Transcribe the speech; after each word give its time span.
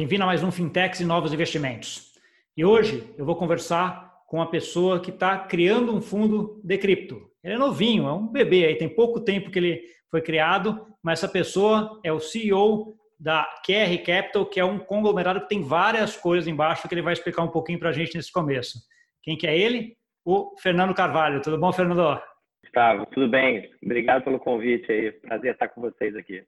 bem-vindo 0.00 0.22
a 0.22 0.26
mais 0.26 0.42
um 0.42 0.50
Fintechs 0.50 1.00
e 1.00 1.04
Novos 1.04 1.30
Investimentos. 1.30 2.14
E 2.56 2.64
hoje 2.64 3.04
eu 3.18 3.24
vou 3.26 3.36
conversar 3.36 4.22
com 4.26 4.38
uma 4.38 4.50
pessoa 4.50 4.98
que 4.98 5.10
está 5.10 5.36
criando 5.40 5.94
um 5.94 6.00
fundo 6.00 6.58
de 6.64 6.78
cripto. 6.78 7.30
Ele 7.44 7.52
é 7.52 7.58
novinho, 7.58 8.06
é 8.06 8.12
um 8.14 8.26
bebê 8.26 8.64
aí, 8.64 8.76
tem 8.76 8.88
pouco 8.88 9.20
tempo 9.20 9.50
que 9.50 9.58
ele 9.58 9.82
foi 10.10 10.22
criado, 10.22 10.86
mas 11.02 11.18
essa 11.18 11.30
pessoa 11.30 12.00
é 12.02 12.10
o 12.10 12.18
CEO 12.18 12.96
da 13.18 13.46
QR 13.66 13.94
Capital, 13.98 14.46
que 14.46 14.58
é 14.58 14.64
um 14.64 14.78
conglomerado 14.78 15.42
que 15.42 15.50
tem 15.50 15.60
várias 15.60 16.16
coisas 16.16 16.48
embaixo 16.48 16.88
que 16.88 16.94
ele 16.94 17.02
vai 17.02 17.12
explicar 17.12 17.42
um 17.42 17.48
pouquinho 17.48 17.78
para 17.78 17.90
a 17.90 17.92
gente 17.92 18.16
nesse 18.16 18.32
começo. 18.32 18.78
Quem 19.22 19.36
que 19.36 19.46
é 19.46 19.54
ele? 19.54 19.98
O 20.24 20.56
Fernando 20.62 20.94
Carvalho. 20.94 21.42
Tudo 21.42 21.58
bom, 21.58 21.70
Fernando? 21.74 22.18
Gustavo, 22.64 23.04
tudo 23.04 23.28
bem? 23.28 23.70
Obrigado 23.84 24.24
pelo 24.24 24.38
convite 24.38 24.90
aí. 24.90 25.12
Prazer 25.12 25.52
estar 25.52 25.68
com 25.68 25.82
vocês 25.82 26.16
aqui. 26.16 26.42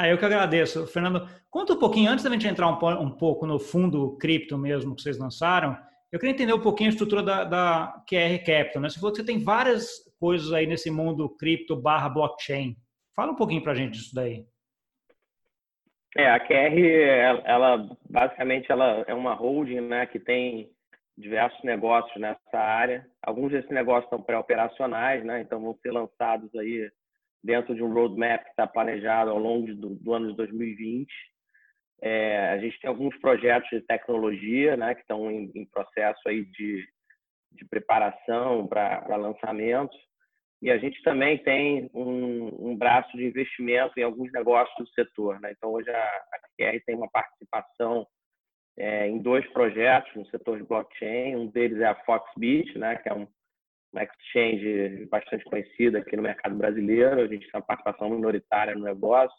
Ah, 0.00 0.06
eu 0.06 0.16
que 0.16 0.24
agradeço. 0.24 0.86
Fernando, 0.86 1.28
conta 1.50 1.72
um 1.72 1.78
pouquinho, 1.78 2.08
antes 2.08 2.22
da 2.22 2.30
gente 2.30 2.46
entrar 2.46 2.68
um, 2.68 3.02
um 3.02 3.10
pouco 3.10 3.44
no 3.44 3.58
fundo 3.58 4.16
cripto 4.16 4.56
mesmo 4.56 4.94
que 4.94 5.02
vocês 5.02 5.18
lançaram, 5.18 5.76
eu 6.12 6.20
queria 6.20 6.32
entender 6.32 6.52
um 6.52 6.60
pouquinho 6.60 6.88
a 6.88 6.92
estrutura 6.92 7.20
da, 7.20 7.42
da 7.42 8.04
QR 8.08 8.38
Capital. 8.46 8.80
Né? 8.80 8.90
Você 8.90 9.00
falou 9.00 9.10
que 9.10 9.20
você 9.20 9.26
tem 9.26 9.42
várias 9.42 9.88
coisas 10.20 10.52
aí 10.52 10.68
nesse 10.68 10.88
mundo 10.88 11.28
cripto 11.36 11.74
barra 11.74 12.08
blockchain. 12.08 12.76
Fala 13.16 13.32
um 13.32 13.34
pouquinho 13.34 13.60
para 13.60 13.72
a 13.72 13.74
gente 13.74 13.94
disso 13.94 14.14
daí. 14.14 14.46
É, 16.16 16.30
a 16.30 16.38
QR, 16.38 17.42
ela 17.44 17.88
basicamente 18.08 18.70
ela 18.70 19.04
é 19.08 19.14
uma 19.14 19.34
holding, 19.34 19.80
né, 19.80 20.06
que 20.06 20.20
tem 20.20 20.70
diversos 21.16 21.64
negócios 21.64 22.16
nessa 22.20 22.56
área. 22.56 23.04
Alguns 23.20 23.50
desses 23.50 23.70
negócios 23.70 24.04
estão 24.04 24.22
pré-operacionais, 24.22 25.24
né, 25.24 25.40
então 25.40 25.60
vão 25.60 25.76
ser 25.82 25.90
lançados 25.90 26.54
aí 26.54 26.88
dentro 27.42 27.74
de 27.74 27.82
um 27.82 27.92
roadmap 27.92 28.42
que 28.42 28.50
está 28.50 28.66
planejado 28.66 29.30
ao 29.30 29.38
longo 29.38 29.74
do, 29.74 29.94
do, 29.96 30.14
ano 30.14 30.30
de 30.30 30.36
2020. 30.36 31.08
É, 32.00 32.48
a 32.50 32.58
gente 32.58 32.78
tem 32.80 32.88
alguns 32.88 33.16
projetos 33.18 33.68
de 33.70 33.80
tecnologia, 33.80 34.76
né, 34.76 34.94
que 34.94 35.00
estão 35.00 35.30
em, 35.30 35.50
em 35.54 35.64
processo 35.66 36.20
aí 36.28 36.44
de, 36.44 36.86
de 37.52 37.64
preparação 37.68 38.66
para 38.66 39.16
lançamento. 39.16 39.96
E 40.60 40.70
a 40.70 40.78
gente 40.78 41.00
também 41.02 41.38
tem 41.38 41.88
um, 41.94 42.70
um, 42.70 42.76
braço 42.76 43.16
de 43.16 43.24
investimento 43.24 43.98
em 43.98 44.02
alguns 44.02 44.30
negócios 44.32 44.76
do 44.76 44.92
setor. 44.92 45.40
Né? 45.40 45.52
Então, 45.56 45.70
hoje 45.70 45.88
a, 45.88 45.96
a 45.96 46.38
QR 46.58 46.80
tem 46.84 46.96
uma 46.96 47.08
participação 47.08 48.06
é, 48.76 49.08
em 49.08 49.18
dois 49.18 49.46
projetos 49.52 50.12
no 50.16 50.26
setor 50.26 50.58
de 50.58 50.64
blockchain. 50.64 51.36
Um 51.36 51.46
deles 51.46 51.80
é 51.80 51.86
a 51.86 51.94
Foxbit, 52.04 52.76
né? 52.76 52.96
que 52.96 53.08
é 53.08 53.14
um, 53.14 53.26
uma 53.92 54.04
exchange 54.04 55.06
bastante 55.06 55.44
conhecida 55.44 55.98
aqui 55.98 56.16
no 56.16 56.22
mercado 56.22 56.56
brasileiro. 56.56 57.20
A 57.20 57.26
gente 57.26 57.50
tem 57.50 57.60
uma 57.60 57.66
participação 57.66 58.10
minoritária 58.10 58.74
no 58.74 58.84
negócio. 58.84 59.36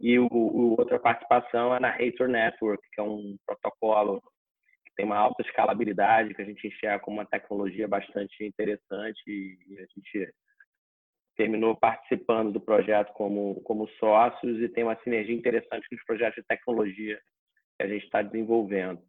E 0.00 0.18
o, 0.18 0.28
o 0.30 0.78
outra 0.78 0.98
participação 0.98 1.74
é 1.74 1.80
na 1.80 1.90
Hater 1.90 2.28
Network, 2.28 2.82
que 2.92 3.00
é 3.00 3.04
um 3.04 3.36
protocolo 3.46 4.22
tem 4.96 5.04
uma 5.04 5.16
alta 5.16 5.42
escalabilidade 5.42 6.34
que 6.34 6.42
a 6.42 6.44
gente 6.44 6.66
enxerga 6.66 7.00
como 7.00 7.18
uma 7.18 7.26
tecnologia 7.26 7.88
bastante 7.88 8.44
interessante 8.44 9.22
e 9.26 9.78
a 9.78 9.86
gente 9.94 10.34
terminou 11.36 11.76
participando 11.76 12.52
do 12.52 12.60
projeto 12.60 13.12
como, 13.12 13.60
como 13.62 13.88
sócios 13.98 14.60
e 14.60 14.68
tem 14.68 14.84
uma 14.84 14.96
sinergia 15.02 15.34
interessante 15.34 15.86
nos 15.90 16.04
projetos 16.04 16.36
de 16.36 16.46
tecnologia 16.46 17.20
que 17.76 17.84
a 17.84 17.88
gente 17.88 18.04
está 18.04 18.22
desenvolvendo. 18.22 19.02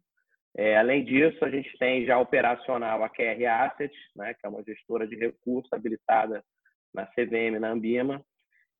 É, 0.58 0.76
além 0.78 1.04
disso, 1.04 1.44
a 1.44 1.50
gente 1.50 1.76
tem 1.78 2.06
já 2.06 2.18
operacional 2.18 3.04
a 3.04 3.10
QR 3.10 3.44
Assets, 3.44 3.96
né, 4.16 4.32
que 4.32 4.46
é 4.46 4.48
uma 4.48 4.64
gestora 4.64 5.06
de 5.06 5.14
recursos 5.14 5.70
habilitada 5.70 6.42
na 6.94 7.04
CVM, 7.06 7.58
na 7.60 7.70
Ambima, 7.70 8.24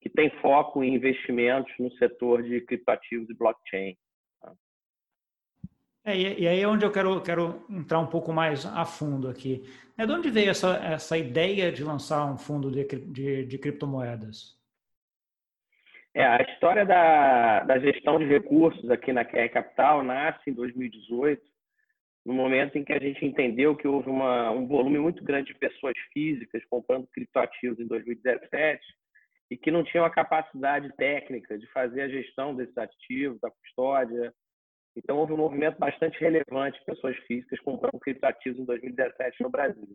que 0.00 0.08
tem 0.08 0.30
foco 0.40 0.82
em 0.82 0.94
investimentos 0.94 1.72
no 1.78 1.92
setor 1.98 2.42
de 2.42 2.62
criptoativos 2.62 3.28
e 3.28 3.34
blockchain. 3.34 3.96
É, 6.02 6.16
e 6.16 6.46
aí 6.46 6.60
é 6.60 6.68
onde 6.68 6.86
eu 6.86 6.92
quero, 6.92 7.20
quero 7.20 7.66
entrar 7.68 7.98
um 7.98 8.06
pouco 8.06 8.32
mais 8.32 8.64
a 8.64 8.84
fundo 8.84 9.28
aqui. 9.28 9.64
É 9.98 10.06
de 10.06 10.12
onde 10.12 10.30
veio 10.30 10.50
essa, 10.50 10.76
essa 10.76 11.18
ideia 11.18 11.72
de 11.72 11.82
lançar 11.82 12.24
um 12.32 12.38
fundo 12.38 12.70
de, 12.70 12.84
de, 12.84 13.44
de 13.44 13.58
criptomoedas? 13.58 14.56
É, 16.14 16.24
a 16.24 16.40
história 16.42 16.86
da, 16.86 17.64
da 17.64 17.78
gestão 17.80 18.20
de 18.20 18.24
recursos 18.24 18.88
aqui 18.88 19.12
na 19.12 19.24
QR 19.24 19.50
Capital 19.50 20.04
nasce 20.04 20.48
em 20.48 20.54
2018, 20.54 21.42
no 22.26 22.34
momento 22.34 22.76
em 22.76 22.84
que 22.84 22.92
a 22.92 22.98
gente 22.98 23.24
entendeu 23.24 23.74
que 23.74 23.88
houve 23.88 24.10
uma, 24.10 24.50
um 24.50 24.66
volume 24.66 24.98
muito 24.98 25.24
grande 25.24 25.52
de 25.52 25.58
pessoas 25.58 25.94
físicas 26.12 26.62
comprando 26.68 27.06
criptoativos 27.06 27.80
em 27.80 27.86
2017 27.86 28.80
e 29.50 29.56
que 29.56 29.70
não 29.70 29.84
tinham 29.84 30.04
a 30.04 30.10
capacidade 30.10 30.94
técnica 30.96 31.56
de 31.56 31.66
fazer 31.72 32.02
a 32.02 32.08
gestão 32.08 32.54
desses 32.54 32.76
ativos, 32.76 33.42
a 33.44 33.50
custódia, 33.50 34.34
então, 34.96 35.18
houve 35.18 35.34
um 35.34 35.36
movimento 35.36 35.78
bastante 35.78 36.18
relevante 36.18 36.78
de 36.78 36.84
pessoas 36.86 37.16
físicas 37.26 37.60
comprando 37.60 38.00
criptoativos 38.00 38.58
em 38.58 38.64
2017 38.64 39.42
no 39.42 39.50
Brasil. 39.50 39.88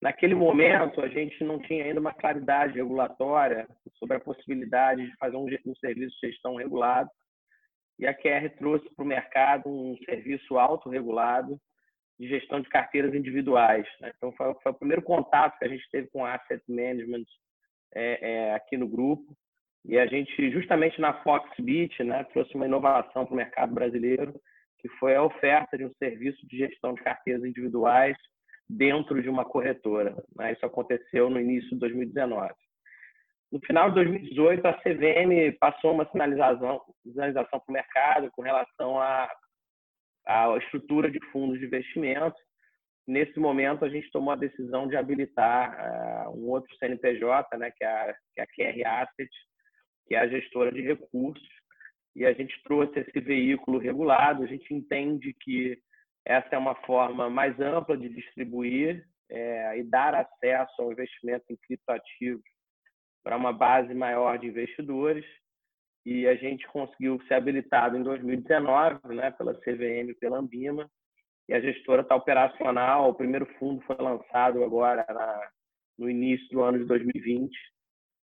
Naquele 0.00 0.34
momento, 0.34 1.00
a 1.00 1.08
gente 1.08 1.42
não 1.42 1.58
tinha 1.58 1.84
ainda 1.84 2.00
uma 2.00 2.12
claridade 2.12 2.74
regulatória 2.74 3.66
sobre 3.94 4.16
a 4.16 4.20
possibilidade 4.20 5.06
de 5.06 5.16
fazer 5.16 5.36
um, 5.36 5.46
um 5.66 5.74
serviço 5.76 6.14
de 6.20 6.28
gestão 6.28 6.56
regulado. 6.56 7.08
E 8.00 8.06
a 8.06 8.14
QR 8.14 8.48
trouxe 8.56 8.88
para 8.94 9.04
o 9.04 9.08
mercado 9.08 9.68
um 9.68 9.94
serviço 10.06 10.58
autorregulado 10.58 11.60
de 12.18 12.26
gestão 12.26 12.60
de 12.60 12.68
carteiras 12.70 13.14
individuais. 13.14 13.86
Né? 14.00 14.10
Então, 14.16 14.32
foi, 14.32 14.54
foi, 14.62 14.72
o 14.72 14.74
primeiro 14.74 15.02
contato 15.02 15.58
que 15.58 15.66
a 15.66 15.68
gente 15.68 15.86
teve 15.90 16.08
com 16.08 16.24
asset 16.24 16.62
management 16.66 17.24
é, 17.94 18.30
é, 18.32 18.54
aqui 18.54 18.78
no 18.78 18.88
grupo. 18.88 19.36
E 19.84 19.98
a 19.98 20.06
gente, 20.06 20.50
justamente 20.50 20.98
na 20.98 21.22
Foxbit, 21.22 22.02
né, 22.02 22.24
trouxe 22.32 22.54
uma 22.54 22.64
inovação 22.64 23.26
para 23.26 23.34
o 23.34 23.36
mercado 23.36 23.74
brasileiro, 23.74 24.34
que 24.78 24.88
foi 24.98 25.14
a 25.14 25.22
oferta 25.22 25.76
de 25.76 25.84
um 25.84 25.92
serviço 25.98 26.46
de 26.46 26.56
gestão 26.56 26.94
de 26.94 27.02
carteiras 27.02 27.44
individuais 27.44 28.16
dentro 28.66 29.22
de 29.22 29.28
uma 29.28 29.44
corretora. 29.44 30.16
Né? 30.36 30.52
Isso 30.52 30.64
aconteceu 30.64 31.28
no 31.28 31.38
início 31.38 31.68
de 31.70 31.78
2019. 31.80 32.54
No 33.52 33.58
final 33.66 33.88
de 33.88 33.96
2018, 33.96 34.64
a 34.64 34.74
CVM 34.74 35.56
passou 35.58 35.92
uma 35.92 36.08
sinalização, 36.10 36.80
sinalização 37.02 37.58
para 37.58 37.70
o 37.70 37.72
mercado 37.72 38.30
com 38.30 38.42
relação 38.42 39.00
à, 39.00 39.28
à 40.24 40.56
estrutura 40.58 41.10
de 41.10 41.18
fundos 41.32 41.58
de 41.58 41.66
investimento. 41.66 42.36
Nesse 43.08 43.40
momento, 43.40 43.84
a 43.84 43.88
gente 43.88 44.08
tomou 44.12 44.32
a 44.32 44.36
decisão 44.36 44.86
de 44.86 44.96
habilitar 44.96 46.28
uh, 46.28 46.30
um 46.30 46.48
outro 46.48 46.72
CNPJ, 46.76 47.58
né, 47.58 47.72
que 47.76 47.84
é 47.84 47.88
a, 47.88 48.14
que 48.34 48.40
é 48.40 48.42
a 48.42 48.46
QR 48.46 49.02
Asset, 49.02 49.30
que 50.06 50.14
é 50.14 50.18
a 50.20 50.28
gestora 50.28 50.70
de 50.70 50.82
recursos, 50.82 51.48
e 52.14 52.24
a 52.24 52.32
gente 52.32 52.54
trouxe 52.62 53.00
esse 53.00 53.20
veículo 53.20 53.78
regulado. 53.78 54.44
A 54.44 54.46
gente 54.46 54.72
entende 54.72 55.34
que 55.40 55.76
essa 56.24 56.54
é 56.54 56.58
uma 56.58 56.76
forma 56.86 57.28
mais 57.28 57.58
ampla 57.58 57.96
de 57.96 58.08
distribuir 58.10 59.04
é, 59.28 59.78
e 59.78 59.82
dar 59.82 60.14
acesso 60.14 60.82
ao 60.82 60.92
investimento 60.92 61.44
em 61.50 61.56
criptoativos 61.56 62.44
para 63.22 63.36
uma 63.36 63.52
base 63.52 63.92
maior 63.94 64.38
de 64.38 64.46
investidores. 64.46 65.24
E 66.04 66.26
a 66.26 66.34
gente 66.34 66.66
conseguiu 66.68 67.20
ser 67.28 67.34
habilitado 67.34 67.96
em 67.96 68.02
2019 68.02 69.14
né, 69.14 69.30
pela 69.32 69.54
CVM 69.54 70.10
e 70.10 70.14
pela 70.14 70.38
Ambima. 70.38 70.90
E 71.48 71.54
a 71.54 71.60
gestora 71.60 72.02
está 72.02 72.14
operacional. 72.14 73.10
O 73.10 73.14
primeiro 73.14 73.46
fundo 73.58 73.82
foi 73.82 73.96
lançado 73.96 74.64
agora 74.64 75.04
na, 75.08 75.50
no 75.98 76.08
início 76.08 76.48
do 76.48 76.62
ano 76.62 76.78
de 76.78 76.84
2020 76.84 77.50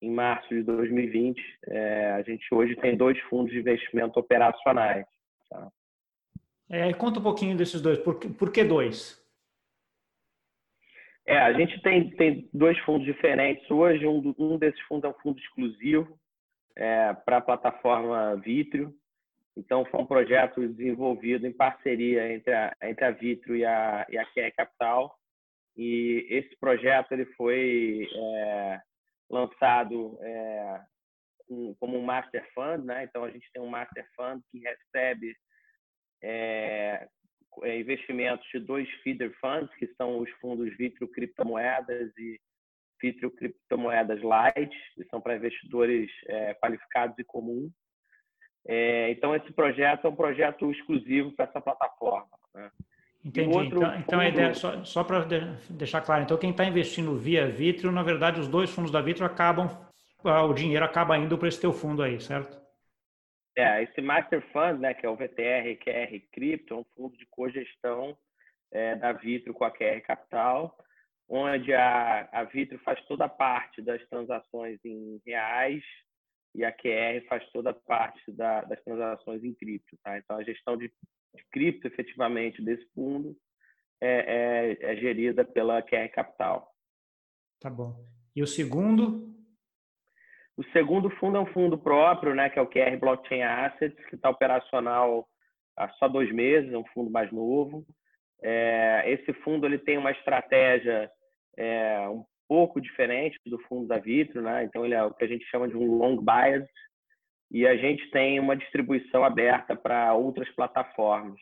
em 0.02 0.12
março 0.12 0.50
de 0.50 0.64
2020. 0.64 1.42
É, 1.68 2.12
a 2.12 2.22
gente 2.22 2.46
hoje 2.54 2.76
tem 2.78 2.96
dois 2.96 3.20
fundos 3.22 3.52
de 3.52 3.60
investimento 3.60 4.20
operacionais. 4.20 5.06
Tá? 5.50 5.72
É, 6.70 6.94
conta 6.94 7.20
um 7.20 7.24
pouquinho 7.24 7.58
desses 7.58 7.82
dois. 7.82 7.98
Por, 8.00 8.16
por 8.16 8.52
que 8.52 8.64
dois? 8.64 9.24
É, 11.28 11.38
a 11.40 11.52
gente 11.52 11.82
tem, 11.82 12.10
tem 12.12 12.50
dois 12.54 12.80
fundos 12.80 13.06
diferentes 13.06 13.70
hoje. 13.70 14.08
Um, 14.08 14.34
um 14.40 14.58
desses 14.58 14.80
fundos 14.82 15.04
é 15.04 15.14
um 15.14 15.20
fundo 15.20 15.38
exclusivo 15.40 16.18
é, 16.74 17.14
para 17.14 17.38
a 17.38 17.42
plataforma 17.42 18.38
Vitrio. 18.38 18.94
Então, 19.58 19.84
foi 19.86 20.00
um 20.00 20.06
projeto 20.06 20.66
desenvolvido 20.66 21.46
em 21.46 21.52
parceria 21.52 22.34
entre 22.34 22.54
a, 22.54 22.74
entre 22.84 23.04
a 23.04 23.12
Vitrio 23.12 23.58
e 23.58 23.66
a, 23.66 24.06
e 24.10 24.18
a 24.18 24.26
QR 24.28 24.54
Capital. 24.56 25.18
E 25.76 26.26
esse 26.30 26.56
projeto 26.60 27.12
ele 27.12 27.26
foi 27.36 28.08
é, 28.16 28.82
lançado 29.30 30.18
é, 30.22 30.82
um, 31.50 31.76
como 31.78 31.98
um 31.98 32.04
Master 32.04 32.48
Fund, 32.54 32.86
né? 32.86 33.04
Então 33.04 33.26
a 33.26 33.32
gente 33.32 33.52
tem 33.52 33.62
um 33.62 33.68
Master 33.68 34.08
Fund 34.16 34.42
que 34.50 34.60
recebe 34.60 35.36
é, 36.24 37.08
investimentos 37.66 38.48
de 38.54 38.60
dois 38.60 38.90
feeder 39.04 39.34
funds, 39.40 39.74
que 39.76 39.88
são 39.96 40.20
os 40.20 40.30
fundos 40.42 40.76
Vitro 40.78 41.08
Criptomoedas 41.08 42.12
e 42.18 42.40
Vitro 43.02 43.32
Criptomoedas 43.32 44.22
Light, 44.22 44.76
que 44.96 45.04
são 45.06 45.22
para 45.22 45.36
investidores 45.36 46.10
é, 46.28 46.54
qualificados 46.56 47.18
e 47.20 47.24
comuns. 47.24 47.72
É, 48.68 49.12
então 49.12 49.36
esse 49.36 49.52
projeto 49.54 50.06
é 50.06 50.10
um 50.10 50.16
projeto 50.16 50.70
exclusivo 50.72 51.32
para 51.32 51.46
essa 51.46 51.62
plataforma. 51.62 52.38
Né? 52.54 52.70
Entendi. 53.24 53.56
Outro, 53.56 53.78
então, 53.78 54.00
então 54.00 54.20
a 54.20 54.28
ideia, 54.28 54.54
só, 54.54 54.84
só 54.84 55.04
para 55.04 55.26
deixar 55.70 56.02
claro, 56.02 56.24
então 56.24 56.38
quem 56.38 56.52
está 56.52 56.66
investindo 56.66 57.18
via 57.18 57.48
Vitro, 57.48 57.92
na 57.92 58.04
verdade, 58.04 58.40
os 58.40 58.48
dois 58.48 58.70
fundos 58.70 58.92
da 58.92 59.02
Vitro 59.02 59.26
acabam, 59.26 59.70
ah, 60.24 60.44
o 60.44 60.54
dinheiro 60.54 60.86
acaba 60.86 61.18
indo 61.18 61.38
para 61.38 61.48
esse 61.48 61.60
teu 61.60 61.74
fundo 61.74 62.02
aí, 62.02 62.20
certo? 62.20 62.67
É, 63.58 63.82
esse 63.82 64.00
Master 64.02 64.40
Fund, 64.52 64.80
né, 64.80 64.94
que 64.94 65.04
é 65.04 65.10
o 65.10 65.16
VTR 65.16 65.76
QR 65.84 66.22
Crypto, 66.32 66.76
é 66.76 66.78
um 66.78 66.86
fundo 66.96 67.18
de 67.18 67.26
cogestão 67.26 68.16
é, 68.72 68.96
da 68.96 69.12
Vitro 69.14 69.52
com 69.52 69.64
a 69.64 69.72
QR 69.72 70.00
Capital, 70.02 70.78
onde 71.28 71.74
a, 71.74 72.30
a 72.32 72.44
Vitro 72.44 72.78
faz 72.80 73.04
toda 73.08 73.26
a 73.26 73.30
parte 73.30 73.82
das 73.82 74.00
transações 74.10 74.80
em 74.86 75.20
reais 75.26 75.84
e 76.54 76.64
a 76.64 76.72
QR 76.72 77.26
faz 77.28 77.50
toda 77.50 77.72
a 77.72 77.74
parte 77.74 78.32
da, 78.32 78.62
das 78.62 78.80
transações 78.84 79.44
em 79.44 79.56
cripto. 79.56 79.98
Tá? 80.04 80.20
Então, 80.20 80.38
a 80.38 80.44
gestão 80.44 80.78
de, 80.78 80.88
de 80.88 81.44
cripto, 81.52 81.88
efetivamente, 81.88 82.62
desse 82.62 82.88
fundo 82.94 83.36
é, 84.00 84.78
é, 84.82 84.92
é 84.92 84.96
gerida 84.98 85.44
pela 85.44 85.82
QR 85.82 86.10
Capital. 86.10 86.72
Tá 87.60 87.72
bom. 87.72 88.06
E 88.36 88.44
o 88.44 88.48
segundo? 88.48 89.36
O 90.58 90.64
segundo 90.74 91.12
fundo 91.12 91.38
é 91.38 91.40
um 91.40 91.46
fundo 91.46 91.78
próprio, 91.78 92.34
né, 92.34 92.50
que 92.50 92.58
é 92.58 92.62
o 92.62 92.68
QR 92.68 92.98
Blockchain 92.98 93.44
Assets, 93.44 94.06
que 94.08 94.16
está 94.16 94.28
operacional 94.28 95.28
há 95.78 95.88
só 95.90 96.08
dois 96.08 96.32
meses, 96.34 96.74
é 96.74 96.78
um 96.78 96.86
fundo 96.88 97.12
mais 97.12 97.32
novo. 97.32 97.86
É, 98.42 99.04
esse 99.06 99.32
fundo 99.44 99.68
ele 99.68 99.78
tem 99.78 100.00
uma 100.00 100.12
estratégia 100.12 101.12
é, 101.56 102.10
um 102.10 102.26
pouco 102.48 102.82
diferente 102.82 103.40
do 103.46 103.60
fundo 103.64 103.88
da 103.88 104.00
Vitro, 104.00 104.42
né? 104.42 104.64
então 104.64 104.84
ele 104.84 104.96
é 104.96 105.04
o 105.04 105.14
que 105.14 105.24
a 105.24 105.28
gente 105.28 105.46
chama 105.46 105.68
de 105.68 105.78
um 105.78 105.96
long 105.96 106.18
bias, 106.18 106.68
e 107.52 107.66
a 107.68 107.78
gente 107.78 108.10
tem 108.10 108.40
uma 108.40 108.58
distribuição 108.58 109.24
aberta 109.24 109.76
para 109.76 110.14
outras 110.16 110.50
plataformas. 110.56 111.40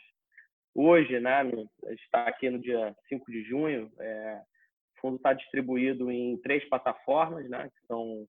Hoje, 0.74 1.22
né, 1.22 1.36
a 1.36 1.44
gente 1.90 2.04
está 2.04 2.28
aqui 2.28 2.50
no 2.50 2.60
dia 2.60 2.94
5 3.08 3.32
de 3.32 3.44
junho, 3.44 3.90
é, 3.98 4.42
o 4.98 5.02
fundo 5.02 5.16
está 5.16 5.32
distribuído 5.32 6.12
em 6.12 6.38
três 6.42 6.68
plataformas, 6.68 7.50
né, 7.50 7.70
que 7.70 7.88
são 7.88 8.28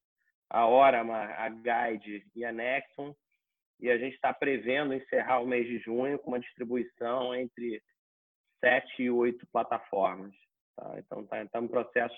a 0.50 0.66
Orama, 0.66 1.16
a 1.16 1.48
Guide 1.48 2.24
e 2.34 2.44
a 2.44 2.52
Nexon, 2.52 3.14
e 3.80 3.90
a 3.90 3.98
gente 3.98 4.14
está 4.14 4.32
prevendo 4.32 4.94
encerrar 4.94 5.40
o 5.40 5.46
mês 5.46 5.66
de 5.66 5.78
junho 5.78 6.18
com 6.18 6.30
uma 6.30 6.40
distribuição 6.40 7.34
entre 7.34 7.82
sete 8.60 9.02
e 9.02 9.10
oito 9.10 9.46
plataformas. 9.52 10.32
Tá? 10.76 10.94
Então, 10.98 11.22
está 11.22 11.46
tá 11.46 11.60
um 11.60 11.68
processo 11.68 12.16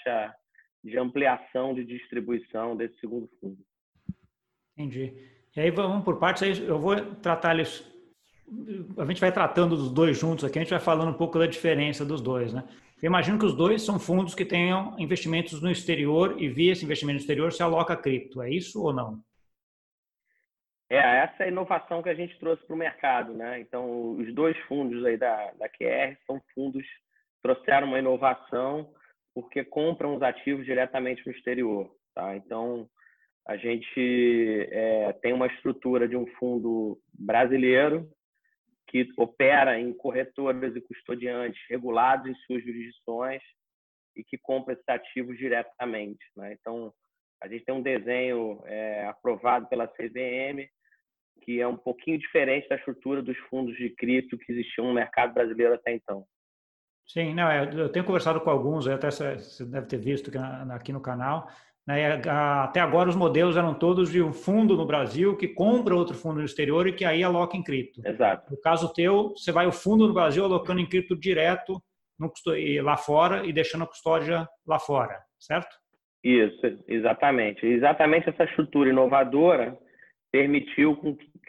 de 0.85 0.99
ampliação 0.99 1.75
de 1.75 1.85
distribuição 1.85 2.77
desse 2.77 2.99
segundo 3.01 3.29
fundo. 3.41 3.59
Entendi. 4.77 5.13
E 5.57 5.61
aí 5.61 5.71
vamos 5.71 6.05
por 6.05 6.19
partes, 6.19 6.61
eu 6.61 6.79
vou 6.79 6.95
tratar 7.17 7.55
eles. 7.55 7.85
A 8.97 9.05
gente 9.05 9.21
vai 9.21 9.33
tratando 9.33 9.77
dos 9.77 9.93
dois 9.93 10.17
juntos 10.17 10.45
aqui, 10.45 10.59
a 10.59 10.63
gente 10.63 10.71
vai 10.71 10.81
falando 10.81 11.11
um 11.11 11.19
pouco 11.19 11.39
da 11.39 11.47
diferença 11.47 12.05
dos 12.05 12.21
dois, 12.21 12.53
né? 12.53 12.65
Eu 13.01 13.07
imagino 13.07 13.39
que 13.39 13.45
os 13.45 13.55
dois 13.55 13.83
são 13.83 13.99
fundos 13.99 14.35
que 14.35 14.45
tenham 14.45 14.99
investimentos 14.99 15.63
no 15.63 15.71
exterior 15.71 16.41
e 16.41 16.49
via 16.49 16.73
esse 16.73 16.85
investimento 16.85 17.17
no 17.17 17.21
exterior 17.21 17.53
se 17.53 17.63
aloca 17.63 17.97
cripto. 17.97 18.43
É 18.43 18.51
isso 18.51 18.83
ou 18.83 18.93
não? 18.93 19.21
É, 20.91 20.97
essa 20.97 21.45
é 21.45 21.47
a 21.47 21.49
inovação 21.49 22.03
que 22.03 22.09
a 22.09 22.15
gente 22.15 22.39
trouxe 22.39 22.65
para 22.67 22.75
o 22.75 22.79
mercado, 22.79 23.35
né? 23.35 23.61
Então, 23.61 24.13
os 24.17 24.35
dois 24.35 24.57
fundos 24.67 25.05
aí 25.05 25.17
da, 25.17 25.53
da 25.53 25.69
QR 25.69 26.17
são 26.27 26.41
fundos 26.55 26.85
trouxeram 27.43 27.87
uma 27.87 27.99
inovação 27.99 28.93
porque 29.35 29.65
compram 29.65 30.17
os 30.17 30.23
ativos 30.23 30.65
diretamente 30.65 31.25
no 31.25 31.33
exterior. 31.33 31.89
Tá? 32.15 32.37
Então, 32.37 32.89
a 33.47 33.57
gente 33.57 34.69
é, 34.73 35.13
tem 35.23 35.33
uma 35.33 35.47
estrutura 35.47 36.09
de 36.09 36.17
um 36.17 36.27
fundo 36.39 36.99
brasileiro 37.15 38.11
que 38.89 39.09
opera 39.17 39.79
em 39.79 39.93
corretoras 39.93 40.75
e 40.75 40.81
custodiantes 40.81 41.61
regulados 41.69 42.27
em 42.27 42.35
suas 42.47 42.65
jurisdições 42.65 43.43
e 44.17 44.25
que 44.25 44.37
compra 44.39 44.75
esses 44.75 44.89
ativos 44.89 45.37
diretamente. 45.39 46.25
Né? 46.37 46.57
Então, 46.59 46.93
a 47.43 47.49
gente 47.49 47.65
tem 47.65 47.75
um 47.75 47.83
desenho 47.83 48.63
é, 48.67 49.07
aprovado 49.07 49.69
pela 49.69 49.87
CVM 49.87 50.69
que 51.43 51.61
é 51.61 51.67
um 51.67 51.77
pouquinho 51.77 52.19
diferente 52.19 52.69
da 52.69 52.77
estrutura 52.77 53.23
dos 53.23 53.37
fundos 53.49 53.77
de 53.77 53.91
cripto 53.91 54.37
que 54.37 54.53
existiam 54.53 54.87
no 54.87 54.95
mercado 54.95 55.33
brasileiro 55.33 55.75
até 55.75 55.95
então. 55.95 56.27
Sim, 57.07 57.35
não, 57.35 57.51
é, 57.51 57.65
eu 57.75 57.89
tenho 57.89 58.05
conversado 58.05 58.41
com 58.41 58.51
alguns, 58.51 58.87
até 58.87 59.11
você 59.11 59.65
deve 59.65 59.87
ter 59.87 59.97
visto 59.97 60.31
aqui 60.71 60.93
no 60.93 61.01
canal. 61.01 61.49
Né, 61.89 62.21
até 62.29 62.81
agora 62.81 63.09
os 63.09 63.17
modelos 63.17 63.57
eram 63.57 63.73
todos 63.73 64.13
de 64.13 64.23
um 64.23 64.31
fundo 64.31 64.77
no 64.77 64.85
Brasil 64.85 65.35
que 65.35 65.49
compra 65.49 65.97
outro 65.97 66.15
fundo 66.15 66.41
no 66.41 66.45
exterior 66.45 66.87
e 66.87 66.93
que 66.93 67.03
aí 67.03 67.23
aloca 67.23 67.57
em 67.57 67.63
cripto. 67.63 68.07
Exato. 68.07 68.53
No 68.53 68.61
caso 68.61 68.93
teu, 68.93 69.31
você 69.31 69.51
vai 69.51 69.67
o 69.67 69.73
fundo 69.73 70.07
no 70.07 70.13
Brasil 70.13 70.45
alocando 70.45 70.83
em 70.83 70.87
cripto 70.87 71.17
direto 71.17 71.83
no, 72.19 72.31
lá 72.83 72.99
fora 72.99 73.47
e 73.47 73.55
deixando 73.55 73.85
a 73.85 73.87
custódia 73.87 74.47
lá 74.67 74.79
fora, 74.79 75.19
certo? 75.41 75.75
Isso, 76.23 76.61
exatamente. 76.87 77.65
Exatamente 77.65 78.29
essa 78.29 78.45
estrutura 78.45 78.91
inovadora 78.91 79.75
permitiu 80.31 80.95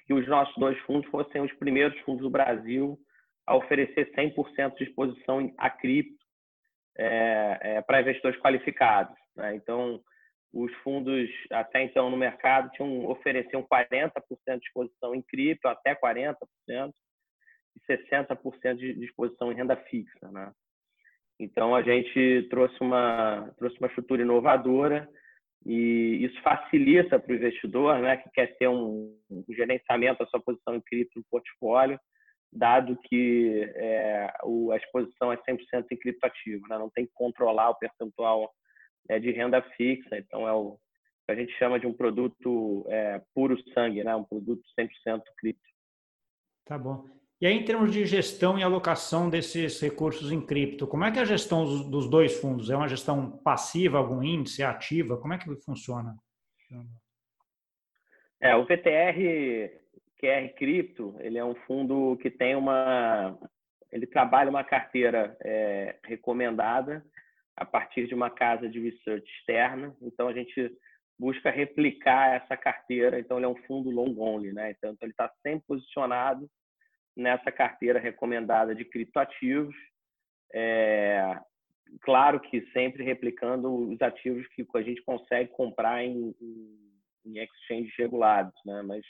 que 0.07 0.13
os 0.13 0.25
nossos 0.25 0.55
dois 0.55 0.79
fundos 0.83 1.09
fossem 1.11 1.41
os 1.41 1.51
primeiros 1.55 1.99
fundos 2.05 2.21
do 2.21 2.29
Brasil 2.29 2.97
a 3.45 3.57
oferecer 3.57 4.09
100% 4.13 4.77
de 4.77 4.85
exposição 4.85 5.53
a 5.57 5.69
cripto 5.69 6.23
é, 6.97 7.57
é, 7.61 7.81
para 7.81 7.99
investidores 7.99 8.39
qualificados. 8.39 9.17
Né? 9.35 9.55
Então, 9.55 9.99
os 10.53 10.73
fundos 10.75 11.29
até 11.51 11.83
então 11.83 12.09
no 12.09 12.17
mercado 12.17 12.71
tinham 12.71 13.05
ofereciam 13.05 13.63
40% 13.63 14.11
de 14.59 14.65
exposição 14.65 15.13
em 15.13 15.21
cripto, 15.21 15.67
até 15.67 15.95
40%, 15.95 16.35
e 17.75 17.79
60% 17.93 18.75
de 18.75 19.05
exposição 19.05 19.51
em 19.51 19.55
renda 19.55 19.75
fixa. 19.75 20.31
Né? 20.31 20.51
Então, 21.39 21.75
a 21.75 21.81
gente 21.81 22.47
trouxe 22.49 22.75
uma, 22.81 23.53
trouxe 23.57 23.77
uma 23.77 23.87
estrutura 23.87 24.21
inovadora 24.21 25.07
e 25.65 26.25
isso 26.25 26.41
facilita 26.41 27.19
para 27.19 27.31
o 27.31 27.35
investidor 27.35 27.99
né, 27.99 28.17
que 28.17 28.29
quer 28.31 28.57
ter 28.57 28.67
um, 28.67 29.15
um 29.29 29.45
gerenciamento 29.49 30.19
da 30.19 30.29
sua 30.29 30.41
posição 30.41 30.75
em 30.75 30.81
cripto 30.81 31.19
no 31.19 31.25
portfólio, 31.29 31.99
dado 32.51 32.97
que 33.03 33.71
é, 33.75 34.33
o, 34.43 34.71
a 34.71 34.77
exposição 34.77 35.31
é 35.31 35.37
100% 35.37 35.85
em 35.91 35.97
criptoativo, 35.97 36.67
né? 36.67 36.77
não 36.77 36.89
tem 36.89 37.05
que 37.05 37.13
controlar 37.13 37.69
o 37.69 37.75
percentual 37.75 38.51
é, 39.07 39.19
de 39.19 39.31
renda 39.31 39.61
fixa, 39.77 40.17
então 40.17 40.47
é 40.47 40.53
o 40.53 40.77
que 41.25 41.31
a 41.31 41.35
gente 41.35 41.51
chama 41.57 41.79
de 41.79 41.85
um 41.85 41.93
produto 41.93 42.85
é, 42.89 43.21
puro 43.33 43.55
sangue, 43.73 44.03
né? 44.03 44.15
um 44.15 44.23
produto 44.23 44.63
100% 44.77 45.21
cripto. 45.37 45.69
Tá 46.65 46.77
bom. 46.77 47.05
E 47.41 47.47
aí, 47.47 47.53
em 47.53 47.63
termos 47.63 47.91
de 47.91 48.05
gestão 48.05 48.59
e 48.59 48.63
alocação 48.63 49.29
desses 49.29 49.79
recursos 49.79 50.31
em 50.31 50.45
cripto, 50.45 50.85
como 50.85 51.05
é 51.05 51.11
que 51.11 51.19
é 51.19 51.21
a 51.21 51.25
gestão 51.25 51.63
dos 51.89 52.09
dois 52.09 52.37
fundos? 52.37 52.69
É 52.69 52.75
uma 52.75 52.87
gestão 52.87 53.31
passiva, 53.31 53.97
algum 53.97 54.21
índice, 54.21 54.61
ativa? 54.61 55.17
Como 55.17 55.33
é 55.33 55.37
que 55.37 55.55
funciona? 55.61 56.17
É, 58.41 58.55
o 58.55 58.65
VTR 58.65 59.71
QR 60.19 60.49
Cripto, 60.57 61.15
ele 61.19 61.37
é 61.37 61.45
um 61.45 61.55
fundo 61.55 62.17
que 62.17 62.29
tem 62.29 62.55
uma, 62.55 63.37
ele 63.89 64.05
trabalha 64.05 64.49
uma 64.49 64.63
carteira 64.63 65.37
é, 65.41 65.95
recomendada 66.03 67.05
a 67.59 67.65
partir 67.65 68.07
de 68.07 68.15
uma 68.15 68.29
casa 68.29 68.69
de 68.69 68.79
research 68.79 69.29
externa. 69.39 69.95
Então 70.01 70.29
a 70.29 70.33
gente 70.33 70.71
busca 71.19 71.51
replicar 71.51 72.35
essa 72.35 72.55
carteira. 72.55 73.19
Então 73.19 73.37
ele 73.37 73.45
é 73.45 73.49
um 73.49 73.63
fundo 73.67 73.89
long 73.89 74.15
only, 74.17 74.53
né? 74.53 74.71
Então 74.71 74.95
ele 75.01 75.11
está 75.11 75.29
sempre 75.43 75.65
posicionado 75.67 76.49
nessa 77.15 77.51
carteira 77.51 77.99
recomendada 77.99 78.73
de 78.73 78.85
criptoativos. 78.85 79.75
É, 80.53 81.37
claro 82.01 82.39
que 82.39 82.61
sempre 82.71 83.03
replicando 83.03 83.91
os 83.91 84.01
ativos 84.01 84.47
que 84.47 84.65
a 84.73 84.81
gente 84.81 85.03
consegue 85.03 85.51
comprar 85.51 86.03
em, 86.03 86.33
em, 87.25 87.37
exchanges 87.39 87.93
regulados, 87.97 88.53
né? 88.65 88.81
Mas 88.83 89.03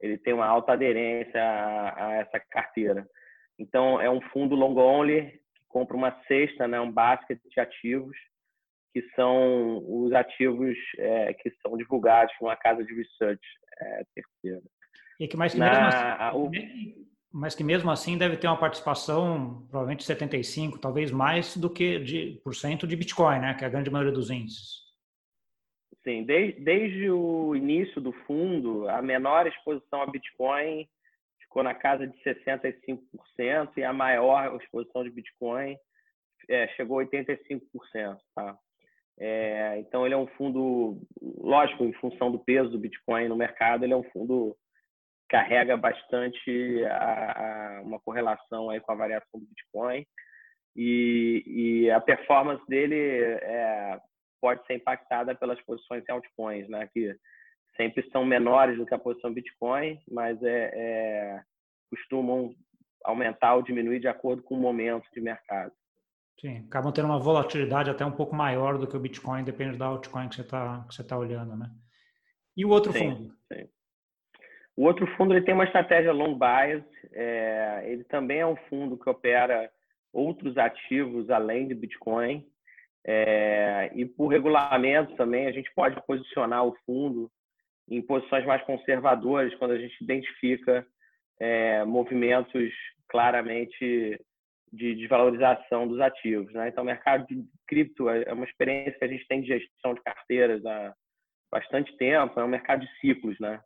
ele 0.00 0.18
tem 0.18 0.34
uma 0.34 0.46
alta 0.46 0.72
aderência 0.72 1.40
a, 1.40 2.06
a 2.08 2.14
essa 2.14 2.40
carteira. 2.40 3.08
Então, 3.56 4.00
é 4.00 4.10
um 4.10 4.20
fundo 4.20 4.54
long 4.54 4.76
only 4.76 5.40
compra 5.68 5.96
uma 5.96 6.10
cesta, 6.26 6.66
né, 6.66 6.80
um 6.80 6.90
basket 6.90 7.38
de 7.44 7.60
ativos, 7.60 8.16
que 8.92 9.02
são 9.14 9.82
os 9.86 10.12
ativos 10.12 10.76
é, 10.98 11.34
que 11.34 11.50
são 11.62 11.76
divulgados 11.76 12.34
numa 12.40 12.56
casa 12.56 12.82
de 12.84 12.94
research 12.94 13.46
é, 13.80 14.04
terceira. 14.14 14.62
E 15.20 15.28
que 15.28 15.36
mais 15.36 15.52
que, 15.52 15.58
Na, 15.58 15.70
mesmo 15.70 15.86
assim, 15.86 16.94
o... 16.96 17.06
mas 17.32 17.54
que 17.54 17.64
mesmo 17.64 17.90
assim 17.90 18.16
deve 18.16 18.36
ter 18.36 18.46
uma 18.46 18.58
participação, 18.58 19.66
provavelmente 19.68 20.04
75, 20.04 20.78
talvez 20.78 21.10
mais 21.10 21.56
do 21.56 21.68
que 21.68 21.98
de 21.98 22.40
por 22.42 22.54
cento 22.54 22.86
de 22.86 22.96
Bitcoin, 22.96 23.40
né, 23.40 23.54
que 23.54 23.64
é 23.64 23.66
a 23.66 23.70
grande 23.70 23.90
maioria 23.90 24.12
dos 24.12 24.30
índices. 24.30 24.88
Sim, 26.02 26.24
desde, 26.24 26.60
desde 26.60 27.10
o 27.10 27.54
início 27.54 28.00
do 28.00 28.12
fundo, 28.12 28.88
a 28.88 29.02
menor 29.02 29.46
exposição 29.46 30.00
a 30.00 30.06
Bitcoin 30.06 30.88
ficou 31.58 31.62
na 31.64 31.74
casa 31.74 32.06
de 32.06 32.16
65% 32.22 33.76
e 33.76 33.82
a 33.82 33.92
maior 33.92 34.56
exposição 34.60 35.02
de 35.02 35.10
Bitcoin 35.10 35.76
é, 36.48 36.68
chegou 36.68 37.00
a 37.00 37.04
85%. 37.04 38.16
Tá? 38.34 38.56
É, 39.18 39.78
então, 39.78 40.06
ele 40.06 40.14
é 40.14 40.18
um 40.18 40.28
fundo, 40.28 41.00
lógico, 41.20 41.84
em 41.84 41.92
função 41.94 42.30
do 42.30 42.38
peso 42.38 42.70
do 42.70 42.78
Bitcoin 42.78 43.28
no 43.28 43.36
mercado, 43.36 43.84
ele 43.84 43.92
é 43.92 43.96
um 43.96 44.08
fundo 44.12 44.56
que 45.22 45.36
carrega 45.36 45.76
bastante 45.76 46.84
a, 46.84 47.78
a, 47.78 47.82
uma 47.82 47.98
correlação 48.00 48.70
aí 48.70 48.80
com 48.80 48.92
a 48.92 48.96
variação 48.96 49.40
do 49.40 49.46
Bitcoin. 49.46 50.06
E, 50.76 51.42
e 51.44 51.90
a 51.90 52.00
performance 52.00 52.64
dele 52.68 52.94
é, 52.94 53.98
pode 54.40 54.64
ser 54.66 54.74
impactada 54.74 55.34
pelas 55.34 55.60
posições 55.62 56.04
em 56.08 56.12
altcoins, 56.12 56.68
né? 56.68 56.88
Que 56.92 57.16
sempre 57.80 58.06
são 58.10 58.24
menores 58.24 58.76
do 58.76 58.84
que 58.84 58.94
a 58.94 58.98
posição 58.98 59.32
Bitcoin, 59.32 59.98
mas 60.10 60.42
é, 60.42 60.70
é, 60.74 61.40
costumam 61.88 62.52
aumentar 63.04 63.54
ou 63.54 63.62
diminuir 63.62 64.00
de 64.00 64.08
acordo 64.08 64.42
com 64.42 64.56
o 64.56 64.60
momento 64.60 65.04
de 65.14 65.20
mercado. 65.20 65.72
Sim, 66.40 66.64
acabam 66.66 66.92
tendo 66.92 67.06
uma 67.06 67.18
volatilidade 67.18 67.90
até 67.90 68.04
um 68.04 68.12
pouco 68.12 68.34
maior 68.34 68.78
do 68.78 68.86
que 68.86 68.96
o 68.96 69.00
Bitcoin, 69.00 69.44
depende 69.44 69.78
da 69.78 69.86
altcoin 69.86 70.28
que 70.28 70.36
você 70.36 70.42
está 70.42 70.84
tá 71.08 71.16
olhando, 71.16 71.56
né? 71.56 71.70
E 72.56 72.64
o 72.64 72.68
outro 72.68 72.92
sim, 72.92 72.98
fundo? 72.98 73.34
Sim. 73.52 73.68
O 74.76 74.84
outro 74.84 75.06
fundo 75.16 75.34
ele 75.34 75.44
tem 75.44 75.54
uma 75.54 75.64
estratégia 75.64 76.12
long 76.12 76.38
bias, 76.38 76.84
é, 77.12 77.82
ele 77.86 78.04
também 78.04 78.40
é 78.40 78.46
um 78.46 78.56
fundo 78.68 78.96
que 78.96 79.08
opera 79.08 79.70
outros 80.12 80.56
ativos 80.56 81.28
além 81.30 81.66
de 81.66 81.74
Bitcoin, 81.74 82.46
é, 83.04 83.90
e 83.94 84.04
por 84.04 84.28
regulamento 84.28 85.16
também 85.16 85.46
a 85.46 85.52
gente 85.52 85.72
pode 85.74 86.00
posicionar 86.06 86.64
o 86.64 86.76
fundo 86.84 87.30
em 87.90 88.02
posições 88.02 88.44
mais 88.44 88.62
conservadoras 88.64 89.54
quando 89.54 89.72
a 89.72 89.78
gente 89.78 90.02
identifica 90.02 90.86
é, 91.40 91.84
movimentos 91.84 92.72
claramente 93.08 94.20
de 94.72 94.94
desvalorização 94.94 95.88
dos 95.88 96.00
ativos. 96.00 96.52
Né? 96.52 96.68
Então, 96.68 96.84
o 96.84 96.86
mercado 96.86 97.26
de 97.26 97.42
cripto 97.66 98.08
é, 98.08 98.24
é 98.26 98.32
uma 98.32 98.44
experiência 98.44 98.98
que 98.98 99.04
a 99.04 99.08
gente 99.08 99.26
tem 99.26 99.40
de 99.40 99.48
gestão 99.48 99.94
de 99.94 100.02
carteiras 100.02 100.64
há 100.66 100.94
bastante 101.50 101.96
tempo, 101.96 102.38
é 102.38 102.44
um 102.44 102.48
mercado 102.48 102.80
de 102.80 103.00
ciclos. 103.00 103.38
Né? 103.40 103.58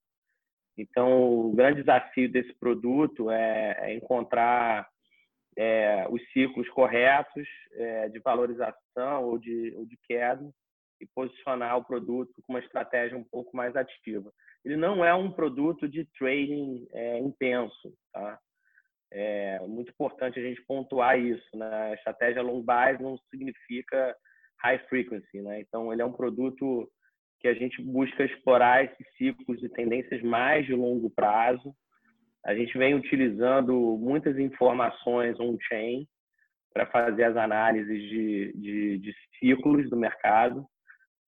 Então, 0.79 1.49
o 1.49 1.53
grande 1.55 1.81
desafio 1.81 2.31
desse 2.31 2.55
produto 2.55 3.31
é, 3.31 3.77
é 3.81 3.95
encontrar 3.95 4.87
é, 5.57 6.07
os 6.09 6.23
ciclos 6.33 6.69
corretos 6.71 7.47
é, 7.73 8.09
de 8.09 8.21
valorização 8.21 9.25
ou 9.25 9.39
de, 9.39 9.75
ou 9.77 9.85
de 9.85 9.99
queda 10.07 10.49
e 11.03 11.09
posicionar 11.15 11.77
o 11.77 11.85
produto 11.85 12.33
com 12.47 12.53
uma 12.53 12.61
estratégia 12.61 13.19
um 13.19 13.25
pouco 13.25 13.57
mais 13.57 13.75
ativa. 13.75 14.33
Ele 14.65 14.77
não 14.77 15.05
é 15.05 15.13
um 15.13 15.33
produto 15.33 15.89
de 15.89 16.05
trading 16.17 16.87
é, 16.93 17.19
intenso, 17.19 17.93
tá? 18.13 18.39
É 19.11 19.59
muito 19.67 19.91
importante 19.91 20.39
a 20.39 20.43
gente 20.43 20.63
pontuar 20.63 21.19
isso, 21.19 21.57
né? 21.57 21.91
A 21.91 21.95
estratégia 21.95 22.41
long 22.41 22.63
buy 22.63 22.97
não 23.01 23.19
significa 23.31 24.17
high 24.63 24.79
frequency, 24.89 25.43
né? 25.43 25.61
Então 25.61 25.93
ele 25.93 26.01
é 26.01 26.05
um 26.05 26.13
produto 26.13 26.89
que 27.41 27.49
a 27.49 27.55
gente 27.55 27.83
busca 27.83 28.25
explorar 28.25 28.85
esses 28.85 29.07
ciclos 29.19 29.61
de 29.61 29.69
tendências 29.69 30.23
mais 30.23 30.65
de 30.65 30.75
longo 30.75 31.11
prazo. 31.11 31.75
A 32.47 32.55
gente 32.55 32.79
vem 32.79 32.95
utilizando 32.95 33.99
muitas 33.99 34.39
informações 34.39 35.39
on-chain 35.39 36.07
para 36.73 36.87
fazer 36.87 37.25
as 37.25 37.37
análises 37.37 38.01
de, 38.09 38.53
de, 38.55 38.99
de, 38.99 39.15
ciclos 39.39 39.91
do 39.91 39.97
mercado. 39.97 40.67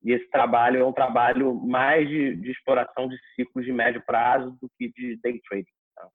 E 0.04 0.12
esse 0.12 0.28
trabalho 0.30 0.80
é 0.80 0.84
um 0.84 0.92
trabalho 0.92 1.54
mais 1.54 2.06
de, 2.06 2.36
de 2.36 2.50
exploração 2.50 3.08
de 3.08 3.16
ciclos 3.34 3.64
de 3.64 3.72
médio 3.72 4.02
prazo 4.04 4.50
do 4.60 4.70
que 4.76 4.92
de 4.92 5.18
day 5.22 5.40
trading. 5.48 5.70
Tá? 5.96 6.08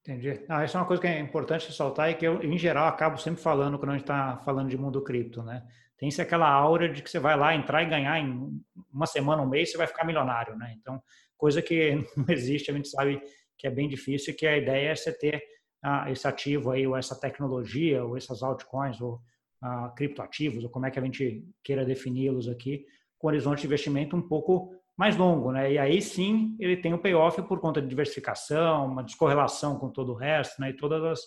Entendi. 0.00 0.44
Ah, 0.48 0.64
isso 0.64 0.76
é 0.76 0.80
uma 0.80 0.86
coisa 0.86 1.02
que 1.02 1.08
é 1.08 1.18
importante 1.18 1.66
ressaltar 1.66 2.10
e 2.10 2.14
que 2.14 2.24
eu, 2.24 2.40
em 2.42 2.56
geral, 2.56 2.86
acabo 2.86 3.18
sempre 3.18 3.42
falando 3.42 3.76
quando 3.76 3.90
a 3.90 3.94
gente 3.94 4.04
está 4.04 4.38
falando 4.44 4.68
de 4.68 4.78
mundo 4.78 5.02
cripto, 5.02 5.42
né? 5.42 5.66
Tem-se 5.98 6.22
aquela 6.22 6.48
aura 6.48 6.88
de 6.88 7.02
que 7.02 7.10
você 7.10 7.18
vai 7.18 7.36
lá 7.36 7.54
entrar 7.54 7.82
e 7.82 7.86
ganhar 7.86 8.18
em 8.18 8.60
uma 8.92 9.06
semana, 9.06 9.42
um 9.42 9.48
mês, 9.48 9.70
você 9.70 9.78
vai 9.78 9.86
ficar 9.86 10.04
milionário, 10.04 10.56
né? 10.56 10.74
Então, 10.80 11.02
coisa 11.36 11.60
que 11.60 11.94
não 12.16 12.26
existe, 12.28 12.70
a 12.70 12.74
gente 12.74 12.88
sabe 12.88 13.20
que 13.58 13.66
é 13.66 13.70
bem 13.70 13.88
difícil 13.88 14.34
que 14.34 14.46
a 14.46 14.56
ideia 14.56 14.90
é 14.90 14.96
você 14.96 15.16
ter 15.16 15.42
ah, 15.82 16.10
esse 16.10 16.26
ativo 16.26 16.70
aí, 16.70 16.86
ou 16.86 16.96
essa 16.96 17.18
tecnologia, 17.18 18.04
ou 18.04 18.16
essas 18.16 18.42
altcoins, 18.42 19.00
ou 19.00 19.20
uh, 19.62 19.94
criptoativos, 19.94 20.64
ou 20.64 20.70
como 20.70 20.86
é 20.86 20.90
que 20.90 20.98
a 20.98 21.02
gente 21.02 21.44
queira 21.62 21.84
defini-los 21.84 22.48
aqui, 22.48 22.84
com 23.18 23.28
horizonte 23.28 23.60
de 23.60 23.66
investimento 23.66 24.16
um 24.16 24.22
pouco 24.22 24.74
mais 24.96 25.16
longo, 25.16 25.52
né? 25.52 25.72
E 25.72 25.78
aí 25.78 26.02
sim 26.02 26.56
ele 26.58 26.76
tem 26.76 26.92
o 26.92 26.98
payoff 26.98 27.40
por 27.42 27.60
conta 27.60 27.80
de 27.80 27.88
diversificação, 27.88 28.86
uma 28.86 29.02
descorrelação 29.02 29.78
com 29.78 29.88
todo 29.88 30.12
o 30.12 30.16
resto, 30.16 30.60
né? 30.60 30.70
E 30.70 30.76
todas 30.76 31.02
as 31.04 31.20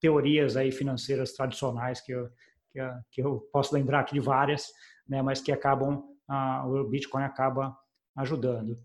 teorias 0.00 0.56
aí 0.56 0.72
financeiras 0.72 1.32
tradicionais 1.32 2.00
que 2.00 2.12
eu, 2.12 2.28
que, 2.72 2.80
eu, 2.80 2.90
que 3.10 3.22
eu 3.22 3.48
posso 3.52 3.74
lembrar 3.74 4.00
aqui 4.00 4.14
de 4.14 4.20
várias, 4.20 4.66
né? 5.08 5.22
Mas 5.22 5.40
que 5.40 5.52
acabam, 5.52 6.02
uh, 6.28 6.66
o 6.66 6.88
Bitcoin 6.88 7.22
acaba 7.22 7.76
ajudando. 8.16 8.76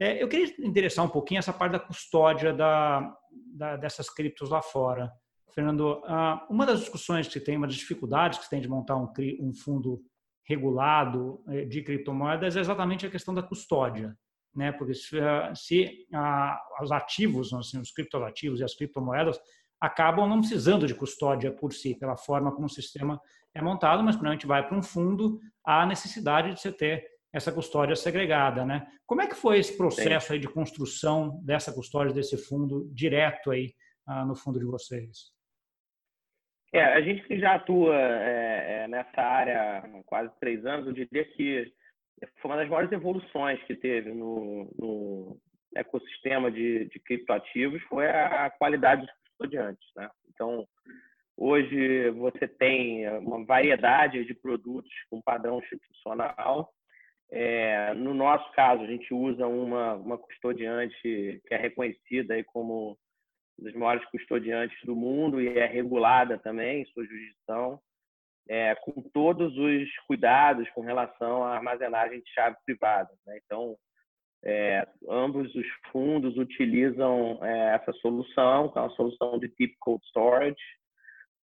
É, 0.00 0.20
eu 0.22 0.28
queria 0.28 0.52
interessar 0.58 1.04
um 1.04 1.08
pouquinho 1.08 1.38
essa 1.38 1.52
parte 1.52 1.72
da 1.72 1.78
custódia 1.78 2.52
da, 2.52 3.14
da 3.54 3.76
dessas 3.76 4.10
criptos 4.10 4.50
lá 4.50 4.60
fora. 4.60 5.12
Fernando, 5.54 6.02
uma 6.50 6.66
das 6.66 6.80
discussões 6.80 7.28
que 7.28 7.38
tem, 7.38 7.56
uma 7.56 7.68
das 7.68 7.76
dificuldades 7.76 8.40
que 8.40 8.50
tem 8.50 8.60
de 8.60 8.68
montar 8.68 8.96
um, 8.96 9.08
um 9.40 9.54
fundo 9.54 10.02
regulado 10.46 11.42
eh, 11.48 11.64
de 11.64 11.82
criptomoedas 11.82 12.56
é 12.56 12.60
exatamente 12.60 13.06
a 13.06 13.10
questão 13.10 13.32
da 13.32 13.42
custódia, 13.42 14.16
né? 14.54 14.72
Porque 14.72 14.94
se, 14.94 15.16
se 15.54 16.06
os 16.82 16.92
ativos, 16.92 17.52
assim, 17.54 17.78
os 17.80 17.92
criptoativos 17.92 18.60
e 18.60 18.64
as 18.64 18.74
criptomoedas 18.74 19.40
acabam 19.80 20.28
não 20.28 20.40
precisando 20.40 20.86
de 20.86 20.94
custódia 20.94 21.50
por 21.52 21.72
si, 21.72 21.94
pela 21.94 22.16
forma 22.16 22.52
como 22.52 22.66
o 22.66 22.70
sistema 22.70 23.20
é 23.54 23.62
montado, 23.62 24.02
mas 24.02 24.16
quando 24.16 24.28
a 24.28 24.32
gente 24.32 24.46
vai 24.46 24.66
para 24.66 24.76
um 24.76 24.82
fundo, 24.82 25.40
há 25.64 25.86
necessidade 25.86 26.54
de 26.54 26.60
você 26.60 26.72
ter 26.72 27.06
essa 27.32 27.50
custódia 27.50 27.96
segregada, 27.96 28.64
né? 28.64 28.86
Como 29.06 29.22
é 29.22 29.26
que 29.26 29.34
foi 29.34 29.58
esse 29.58 29.76
processo 29.76 30.32
aí 30.32 30.38
de 30.38 30.48
construção 30.48 31.40
dessa 31.42 31.72
custódia 31.72 32.12
desse 32.12 32.36
fundo 32.36 32.88
direto 32.92 33.50
aí 33.50 33.74
no 34.26 34.36
fundo 34.36 34.58
de 34.58 34.64
vocês? 34.64 35.33
É, 36.74 36.82
a 36.82 37.00
gente 37.00 37.22
que 37.28 37.38
já 37.38 37.54
atua 37.54 37.94
é, 37.94 38.82
é, 38.82 38.88
nessa 38.88 39.20
área 39.20 39.78
há 39.78 40.02
quase 40.04 40.32
três 40.40 40.66
anos, 40.66 40.88
eu 40.88 40.92
diria 40.92 41.24
que 41.24 41.72
foi 42.40 42.50
uma 42.50 42.56
das 42.56 42.68
maiores 42.68 42.90
evoluções 42.90 43.62
que 43.62 43.76
teve 43.76 44.12
no, 44.12 44.68
no 44.76 45.40
ecossistema 45.76 46.50
de, 46.50 46.86
de 46.86 46.98
criptoativos 46.98 47.80
foi 47.82 48.08
a, 48.08 48.50
qualidade 48.50 49.02
dos 49.02 49.14
custodiantes. 49.20 49.88
Né? 49.94 50.10
Então, 50.30 50.66
hoje 51.36 52.10
você 52.10 52.48
tem 52.48 53.08
uma 53.18 53.44
variedade 53.44 54.24
de 54.24 54.34
produtos 54.34 54.92
com 55.08 55.22
padrão 55.22 55.60
institucional. 55.60 56.72
É, 57.30 57.94
no 57.94 58.12
nosso 58.12 58.50
caso, 58.50 58.82
a 58.82 58.86
gente 58.88 59.14
usa 59.14 59.46
uma, 59.46 59.94
uma 59.94 60.18
custodiante 60.18 61.40
que 61.46 61.54
é 61.54 61.56
reconhecida 61.56 62.34
aí 62.34 62.42
como 62.42 62.98
dos 63.58 63.74
maiores 63.74 64.04
custodiantes 64.10 64.78
do 64.84 64.94
mundo 64.94 65.40
e 65.40 65.58
é 65.58 65.66
regulada 65.66 66.38
também 66.38 66.82
em 66.82 66.86
sua 66.86 67.04
jurisdição, 67.04 67.80
é, 68.48 68.74
com 68.76 69.00
todos 69.12 69.56
os 69.56 69.96
cuidados 70.06 70.68
com 70.70 70.82
relação 70.82 71.44
à 71.44 71.54
armazenagem 71.54 72.20
de 72.20 72.30
chave 72.30 72.56
privada. 72.64 73.10
Né? 73.26 73.38
Então, 73.44 73.76
é, 74.44 74.86
ambos 75.08 75.54
os 75.54 75.66
fundos 75.90 76.36
utilizam 76.36 77.38
é, 77.42 77.74
essa 77.74 77.92
solução, 77.94 78.70
que 78.70 78.78
é 78.78 78.82
uma 78.82 78.90
solução 78.90 79.38
de 79.38 79.48
tipo 79.48 79.74
cold 79.80 80.04
storage, 80.06 80.60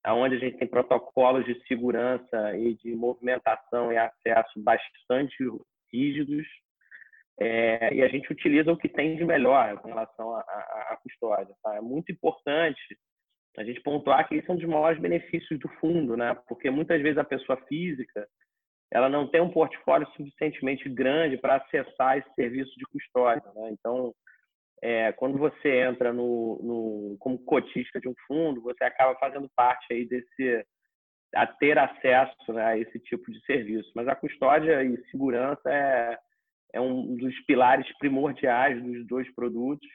onde 0.07 0.35
a 0.35 0.39
gente 0.39 0.57
tem 0.57 0.67
protocolos 0.67 1.45
de 1.45 1.59
segurança 1.67 2.57
e 2.57 2.75
de 2.75 2.95
movimentação 2.95 3.91
e 3.91 3.97
acesso 3.97 4.61
bastante 4.61 5.35
rígidos, 5.91 6.47
é, 7.43 7.91
e 7.91 8.03
a 8.03 8.07
gente 8.07 8.31
utiliza 8.31 8.71
o 8.71 8.77
que 8.77 8.87
tem 8.87 9.15
de 9.15 9.25
melhor 9.25 9.75
com 9.79 9.87
relação 9.87 10.35
à 10.35 10.99
custódia. 11.01 11.55
Tá? 11.63 11.75
É 11.75 11.81
muito 11.81 12.11
importante 12.11 12.79
a 13.57 13.63
gente 13.63 13.81
pontuar 13.81 14.27
que 14.27 14.35
isso 14.35 14.51
é 14.51 14.53
um 14.53 14.57
dos 14.57 14.69
maiores 14.69 15.01
benefícios 15.01 15.59
do 15.59 15.67
fundo, 15.79 16.15
né? 16.15 16.37
porque 16.47 16.69
muitas 16.69 17.01
vezes 17.01 17.17
a 17.17 17.23
pessoa 17.23 17.57
física 17.67 18.27
ela 18.93 19.09
não 19.09 19.27
tem 19.27 19.41
um 19.41 19.49
portfólio 19.49 20.07
suficientemente 20.15 20.87
grande 20.87 21.35
para 21.35 21.55
acessar 21.55 22.19
esse 22.19 22.31
serviço 22.35 22.77
de 22.77 22.85
custódia. 22.85 23.51
Né? 23.55 23.71
Então, 23.71 24.13
é, 24.83 25.11
quando 25.13 25.39
você 25.39 25.81
entra 25.81 26.13
no, 26.13 26.59
no, 26.61 27.17
como 27.17 27.39
cotista 27.39 27.99
de 27.99 28.07
um 28.07 28.13
fundo, 28.27 28.61
você 28.61 28.83
acaba 28.83 29.17
fazendo 29.17 29.49
parte 29.55 29.91
aí 29.91 30.05
desse 30.05 30.63
a 31.33 31.47
ter 31.47 31.79
acesso 31.79 32.53
né, 32.53 32.65
a 32.65 32.77
esse 32.77 32.99
tipo 32.99 33.31
de 33.31 33.43
serviço. 33.45 33.89
Mas 33.95 34.07
a 34.07 34.15
custódia 34.15 34.83
e 34.83 35.01
segurança 35.09 35.61
é, 35.71 36.19
é 36.73 36.79
um 36.79 37.15
dos 37.15 37.37
pilares 37.45 37.87
primordiais 37.97 38.81
dos 38.81 39.05
dois 39.07 39.29
produtos 39.33 39.87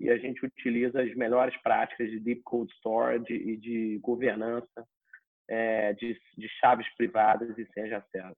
e 0.00 0.08
a 0.10 0.16
gente 0.16 0.44
utiliza 0.44 1.02
as 1.02 1.14
melhores 1.14 1.56
práticas 1.62 2.10
de 2.10 2.20
deep 2.20 2.42
cold 2.42 2.72
storage 2.74 3.32
e 3.32 3.56
de 3.56 3.98
governança 3.98 4.86
é, 5.48 5.92
de, 5.94 6.18
de 6.36 6.48
chaves 6.60 6.86
privadas 6.96 7.56
e 7.58 7.66
sem 7.72 7.92
acesso. 7.92 8.36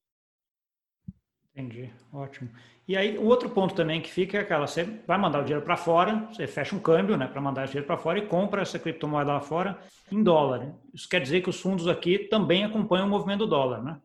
Entendi, 1.52 1.90
ótimo. 2.12 2.48
E 2.86 2.96
aí, 2.96 3.18
o 3.18 3.24
outro 3.24 3.50
ponto 3.50 3.74
também 3.74 4.00
que 4.00 4.10
fica 4.10 4.38
é 4.38 4.40
aquela: 4.40 4.66
você 4.66 4.84
vai 4.84 5.18
mandar 5.18 5.40
o 5.40 5.44
dinheiro 5.44 5.64
para 5.64 5.76
fora, 5.76 6.14
você 6.26 6.46
fecha 6.46 6.74
um 6.74 6.80
câmbio 6.80 7.16
né, 7.16 7.26
para 7.26 7.40
mandar 7.40 7.64
o 7.64 7.66
dinheiro 7.66 7.86
para 7.86 7.98
fora 7.98 8.18
e 8.18 8.26
compra 8.26 8.62
essa 8.62 8.78
criptomoeda 8.78 9.32
lá 9.32 9.40
fora 9.40 9.78
em 10.10 10.22
dólar. 10.22 10.72
Isso 10.94 11.08
quer 11.08 11.20
dizer 11.20 11.42
que 11.42 11.50
os 11.50 11.60
fundos 11.60 11.88
aqui 11.88 12.20
também 12.20 12.64
acompanham 12.64 13.06
o 13.06 13.10
movimento 13.10 13.40
do 13.40 13.48
dólar, 13.48 13.82
né? 13.82 14.00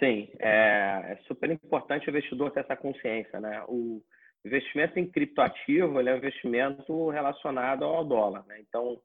Sim, 0.00 0.28
é, 0.38 1.12
é 1.12 1.18
super 1.26 1.50
importante 1.50 2.08
o 2.08 2.10
investidor 2.10 2.50
ter 2.50 2.60
essa 2.60 2.74
consciência, 2.74 3.38
né? 3.38 3.62
O 3.68 4.02
investimento 4.44 4.98
em 4.98 5.06
criptoativo 5.06 6.00
é 6.00 6.14
um 6.14 6.16
investimento 6.16 7.10
relacionado 7.10 7.84
ao 7.84 8.02
dólar, 8.02 8.44
né? 8.46 8.58
Então, 8.60 8.98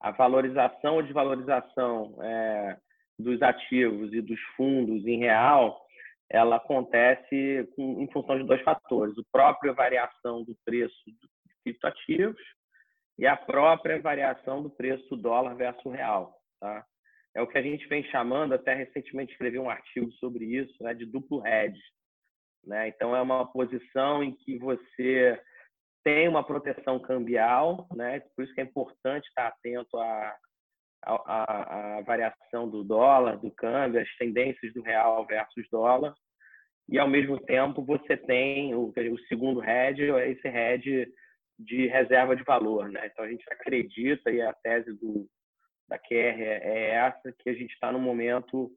a 0.00 0.10
valorização 0.10 0.96
ou 0.96 1.02
desvalorização 1.02 2.18
é, 2.20 2.76
dos 3.16 3.40
ativos 3.40 4.12
e 4.12 4.20
dos 4.20 4.40
fundos 4.56 5.06
em 5.06 5.18
real 5.18 5.80
ela 6.30 6.56
acontece 6.56 7.68
com, 7.74 8.00
em 8.00 8.10
função 8.12 8.38
de 8.38 8.44
dois 8.44 8.62
fatores: 8.62 9.16
o 9.18 9.24
próprio 9.32 9.74
variação 9.74 10.44
do 10.44 10.56
preço 10.64 10.96
de 11.06 11.16
criptoativos 11.64 12.40
e 13.18 13.26
a 13.26 13.36
própria 13.36 14.00
variação 14.00 14.62
do 14.62 14.70
preço 14.70 15.16
dólar 15.16 15.54
versus 15.54 15.92
real. 15.92 16.34
Tá? 16.60 16.84
É 17.34 17.40
o 17.40 17.46
que 17.46 17.58
a 17.58 17.62
gente 17.62 17.86
vem 17.86 18.02
chamando, 18.04 18.54
até 18.54 18.74
recentemente 18.74 19.32
escrevi 19.32 19.58
um 19.58 19.70
artigo 19.70 20.10
sobre 20.12 20.44
isso, 20.44 20.82
né, 20.82 20.94
de 20.94 21.06
duplo 21.06 21.46
hedge. 21.46 21.80
Né? 22.64 22.88
Então, 22.88 23.14
é 23.14 23.22
uma 23.22 23.50
posição 23.50 24.22
em 24.22 24.34
que 24.34 24.58
você 24.58 25.40
tem 26.02 26.28
uma 26.28 26.44
proteção 26.44 26.98
cambial, 26.98 27.86
né? 27.94 28.20
por 28.34 28.44
isso 28.44 28.54
que 28.54 28.60
é 28.60 28.64
importante 28.64 29.28
estar 29.28 29.48
atento 29.48 29.98
à, 29.98 30.36
à, 31.04 31.98
à 31.98 32.00
variação 32.02 32.68
do 32.68 32.82
dólar, 32.82 33.38
do 33.38 33.50
câmbio, 33.50 34.00
as 34.00 34.16
tendências 34.16 34.72
do 34.72 34.82
real 34.82 35.24
versus 35.26 35.66
dólar, 35.70 36.14
e 36.88 36.98
ao 36.98 37.08
mesmo 37.08 37.38
tempo 37.38 37.84
você 37.84 38.16
tem 38.16 38.74
o, 38.74 38.88
o 38.88 39.18
segundo 39.28 39.62
hedge, 39.62 40.02
esse 40.02 40.48
hedge 40.48 41.06
de 41.58 41.86
reserva 41.86 42.34
de 42.34 42.42
valor. 42.42 42.90
Né? 42.90 43.06
Então, 43.06 43.24
a 43.24 43.28
gente 43.28 43.44
acredita, 43.52 44.30
e 44.30 44.40
a 44.42 44.52
tese 44.52 44.92
do, 44.98 45.28
da 45.90 45.98
QR 45.98 46.40
é 46.40 46.90
essa, 46.90 47.34
que 47.40 47.50
a 47.50 47.52
gente 47.52 47.72
está 47.74 47.90
no 47.90 47.98
momento 47.98 48.70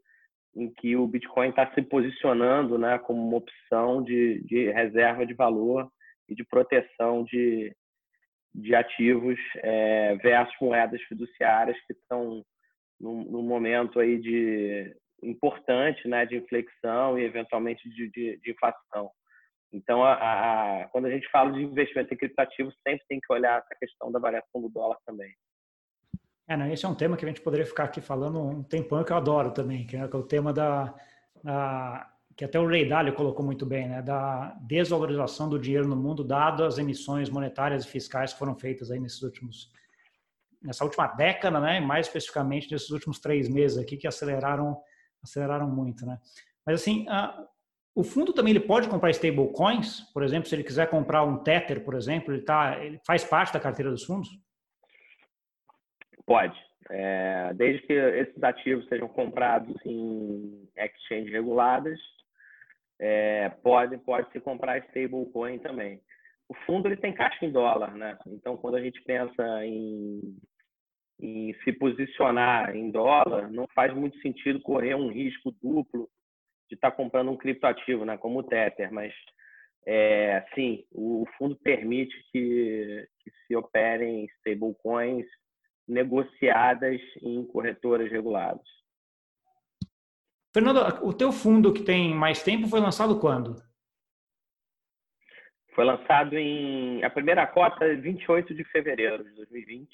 em 0.56 0.72
que 0.74 0.96
o 0.96 1.08
Bitcoin 1.08 1.50
está 1.50 1.72
se 1.74 1.82
posicionando 1.84 2.78
né, 2.78 2.98
como 3.00 3.26
uma 3.26 3.38
opção 3.38 4.04
de, 4.04 4.42
de 4.46 4.72
reserva 4.72 5.26
de 5.26 5.34
valor 5.36 5.90
e 6.28 6.34
de 6.34 6.44
proteção 6.44 7.24
de, 7.24 7.76
de 8.54 8.74
ativos 8.74 9.40
é, 9.58 10.16
versus 10.18 10.56
moedas 10.60 11.02
fiduciárias 11.04 11.78
que 11.86 11.94
estão 11.94 12.44
num, 13.00 13.44
momento 13.44 14.00
aí 14.00 14.20
de 14.20 14.96
importante 15.22 16.08
né, 16.08 16.26
de 16.26 16.38
inflexão 16.38 17.18
e 17.18 17.24
eventualmente 17.24 17.88
de, 17.90 18.10
de, 18.10 18.38
de 18.38 18.52
inflação. 18.52 19.12
Então, 19.72 20.04
a, 20.04 20.14
a, 20.14 20.88
quando 20.90 21.06
a 21.06 21.12
gente 21.12 21.28
fala 21.30 21.52
de 21.52 21.64
investimento 21.64 22.14
em 22.14 22.18
criptativos, 22.18 22.76
sempre 22.88 23.06
tem 23.08 23.20
que 23.20 23.34
olhar 23.34 23.60
essa 23.60 23.76
questão 23.80 24.12
da 24.12 24.20
variação 24.20 24.62
do 24.62 24.70
dólar 24.70 24.98
também. 25.06 25.34
É, 26.54 26.58
né, 26.58 26.72
esse 26.72 26.86
é 26.86 26.88
um 26.88 26.94
tema 26.94 27.18
que 27.18 27.26
a 27.26 27.28
gente 27.28 27.42
poderia 27.42 27.66
ficar 27.66 27.86
aqui 27.86 28.00
falando 28.00 28.40
um 28.40 28.62
tempão 28.62 29.04
que 29.04 29.12
eu 29.12 29.18
adoro 29.18 29.52
também, 29.52 29.88
que 29.88 29.98
é 29.98 30.06
o 30.06 30.22
tema 30.22 30.54
da, 30.54 30.94
da 31.44 32.08
que 32.38 32.46
até 32.46 32.60
o 32.60 32.68
Ray 32.68 32.88
Dalio 32.88 33.14
colocou 33.14 33.44
muito 33.44 33.66
bem, 33.66 33.88
né, 33.88 34.04
da 34.04 34.56
desvalorização 34.62 35.50
do 35.50 35.58
dinheiro 35.58 35.88
no 35.88 35.96
mundo, 35.96 36.24
dado 36.24 36.64
as 36.64 36.78
emissões 36.78 37.28
monetárias 37.30 37.86
e 37.86 37.88
fiscais 37.88 38.34
que 38.34 38.40
foram 38.40 38.56
feitas 38.56 38.92
aí 38.92 39.00
nesses 39.00 39.22
últimos, 39.24 39.72
nessa 40.62 40.84
última 40.84 41.08
década, 41.08 41.60
né, 41.60 41.80
mais 41.80 42.06
especificamente 42.06 42.72
nesses 42.72 42.92
últimos 42.92 43.20
três 43.20 43.50
meses 43.50 43.80
aqui, 43.80 43.98
que 43.98 44.08
aceleraram, 44.08 44.78
aceleraram 45.24 45.68
muito, 45.68 46.06
né. 46.06 46.20
Mas 46.64 46.82
assim, 46.82 47.08
a, 47.10 47.36
o 47.96 48.04
fundo 48.04 48.32
também 48.32 48.52
ele 48.52 48.60
pode 48.60 48.88
comprar 48.88 49.10
stablecoins, 49.10 50.02
por 50.14 50.22
exemplo, 50.22 50.48
se 50.48 50.54
ele 50.54 50.64
quiser 50.64 50.88
comprar 50.88 51.24
um 51.24 51.38
Tether, 51.38 51.84
por 51.84 51.96
exemplo, 51.96 52.32
ele, 52.32 52.44
tá, 52.44 52.78
ele 52.84 53.00
faz 53.08 53.24
parte 53.24 53.54
da 53.54 53.60
carteira 53.60 53.90
dos 53.90 54.04
fundos? 54.04 54.30
Pode. 56.26 56.58
É, 56.90 57.54
desde 57.56 57.86
que 57.86 57.94
esses 57.94 58.44
ativos 58.44 58.88
sejam 58.88 59.08
comprados 59.08 59.76
em 59.86 60.68
exchange 60.78 61.32
reguladas, 61.32 62.00
é, 63.00 63.50
pode, 63.62 63.98
pode 64.00 64.32
se 64.32 64.40
comprar 64.40 64.80
stablecoin 64.80 65.60
também. 65.60 66.02
O 66.48 66.54
fundo 66.66 66.88
ele 66.88 66.98
tem 66.98 67.14
caixa 67.14 67.46
em 67.46 67.52
dólar, 67.52 67.96
né? 67.96 68.18
Então, 68.28 68.58
quando 68.58 68.76
a 68.76 68.82
gente 68.82 69.02
pensa 69.04 69.66
em, 69.66 70.38
em 71.20 71.54
se 71.64 71.72
posicionar 71.74 72.76
em 72.76 72.92
dólar, 72.92 73.50
não 73.50 73.68
faz 73.74 73.94
muito 73.94 74.18
sentido 74.20 74.62
correr 74.62 74.96
um 74.96 75.10
risco 75.10 75.52
duplo 75.62 76.10
de 76.70 76.76
estar 76.76 76.92
tá 76.92 76.98
comprando 76.98 77.32
um 77.32 77.38
criptoativo, 77.38 78.06
né? 78.06 78.18
Como 78.18 78.40
o 78.40 78.44
Tether, 78.44 78.92
mas 78.92 79.14
é, 79.86 80.46
sim, 80.54 80.86
o 80.92 81.26
fundo 81.38 81.56
permite 81.58 82.16
que, 82.32 83.08
que 83.20 83.32
se 83.48 83.56
operem 83.56 84.26
stablecoins 84.38 85.26
negociadas 85.88 87.00
em 87.22 87.46
corretoras 87.46 88.12
reguladas. 88.12 88.66
Fernando, 90.54 90.80
o 91.04 91.12
teu 91.12 91.32
fundo 91.32 91.74
que 91.74 91.82
tem 91.82 92.14
mais 92.14 92.44
tempo 92.44 92.68
foi 92.68 92.80
lançado 92.80 93.20
quando? 93.20 93.56
Foi 95.74 95.84
lançado 95.84 96.38
em 96.38 97.04
a 97.04 97.10
primeira 97.10 97.48
cota 97.48 97.96
28 97.96 98.54
de 98.54 98.64
fevereiro 98.66 99.24
de 99.24 99.32
2020. 99.36 99.90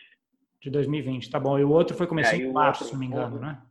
De 0.62 0.70
2020, 0.70 1.32
tá 1.32 1.40
bom. 1.40 1.58
E 1.58 1.64
o 1.64 1.70
outro 1.70 1.96
foi 1.96 2.06
começando 2.06 2.42
é, 2.42 2.44
em 2.44 2.52
março, 2.52 2.84
se 2.84 2.92
não 2.92 3.00
me 3.00 3.06
engano, 3.06 3.40
né? 3.40 3.62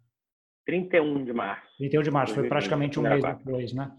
31 0.64 1.24
de 1.24 1.32
março. 1.32 1.66
31 1.76 2.02
de 2.02 2.10
março, 2.10 2.34
foi 2.34 2.48
praticamente 2.48 2.98
um 2.98 3.02
mês 3.02 3.22
depois, 3.22 3.74
né? 3.74 3.90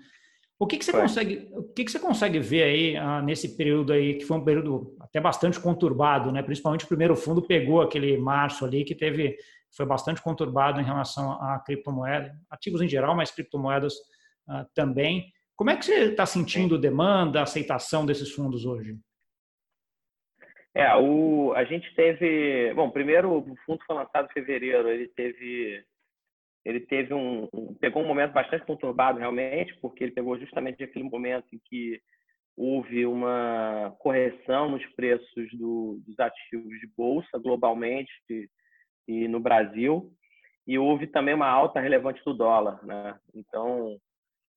O 0.62 0.68
que, 0.68 0.78
que 0.78 0.84
você 0.84 0.92
consegue, 0.92 1.50
o 1.54 1.64
que, 1.64 1.86
que 1.86 1.92
você 1.92 2.00
consegue 2.00 2.38
ver 2.38 2.64
aí 2.64 2.98
ah, 2.98 3.22
nesse 3.22 3.56
período 3.56 3.94
aí 3.94 4.16
que 4.16 4.26
foi 4.26 4.38
um 4.38 4.44
período 4.44 4.94
até 5.00 5.22
bastante 5.22 5.58
conturbado, 5.58 6.34
né? 6.34 6.44
Principalmente 6.44 6.84
o 6.84 6.88
primeiro 6.88 7.16
fundo 7.16 7.42
pegou 7.42 7.82
aquele 7.82 8.18
março 8.18 8.66
ali 8.66 8.84
que 8.84 8.94
teve 8.94 9.38
foi 9.72 9.86
bastante 9.86 10.22
conturbado 10.22 10.82
em 10.82 10.84
relação 10.84 11.32
a 11.42 11.60
criptomoedas, 11.60 12.34
ativos 12.50 12.82
em 12.82 12.90
geral, 12.90 13.16
mas 13.16 13.32
criptomoedas 13.32 13.94
ah, 14.50 14.66
também. 14.74 15.32
Como 15.56 15.70
é 15.70 15.78
que 15.78 15.86
você 15.86 16.12
está 16.12 16.26
sentindo 16.26 16.78
demanda, 16.78 17.42
aceitação 17.42 18.06
desses 18.06 18.30
fundos 18.32 18.66
hoje? 18.66 18.98
É, 20.76 20.94
o, 20.98 21.54
a 21.56 21.64
gente 21.64 21.94
teve, 21.96 22.74
bom, 22.74 22.90
primeiro 22.90 23.32
o 23.32 23.56
fundo 23.66 23.80
foi 23.86 23.96
lançado 23.96 24.28
em 24.30 24.34
fevereiro, 24.34 24.90
ele 24.90 25.08
teve 25.08 25.84
ele 26.70 26.82
teve 26.82 27.14
um, 27.14 27.48
pegou 27.80 28.04
um 28.04 28.08
momento 28.08 28.32
bastante 28.32 28.66
conturbado 28.66 29.18
realmente, 29.18 29.76
porque 29.82 30.04
ele 30.04 30.12
pegou 30.12 30.38
justamente 30.38 30.84
aquele 30.84 31.10
momento 31.10 31.48
em 31.52 31.60
que 31.66 32.00
houve 32.56 33.06
uma 33.06 33.96
correção 34.00 34.70
nos 34.70 34.86
preços 34.94 35.50
do, 35.54 36.00
dos 36.06 36.20
ativos 36.20 36.80
de 36.80 36.88
bolsa 36.96 37.40
globalmente 37.40 38.12
e, 38.30 38.50
e, 39.08 39.28
no 39.28 39.40
Brasil, 39.40 40.12
e 40.68 40.78
houve 40.78 41.08
também 41.08 41.34
uma 41.34 41.48
alta 41.50 41.80
relevante 41.80 42.22
do 42.24 42.34
dólar, 42.34 42.86
né? 42.86 43.18
Então, 43.34 43.98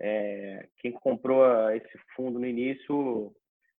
é, 0.01 0.68
quem 0.79 0.92
comprou 0.92 1.70
esse 1.70 1.98
fundo 2.14 2.38
no 2.38 2.46
início 2.46 3.33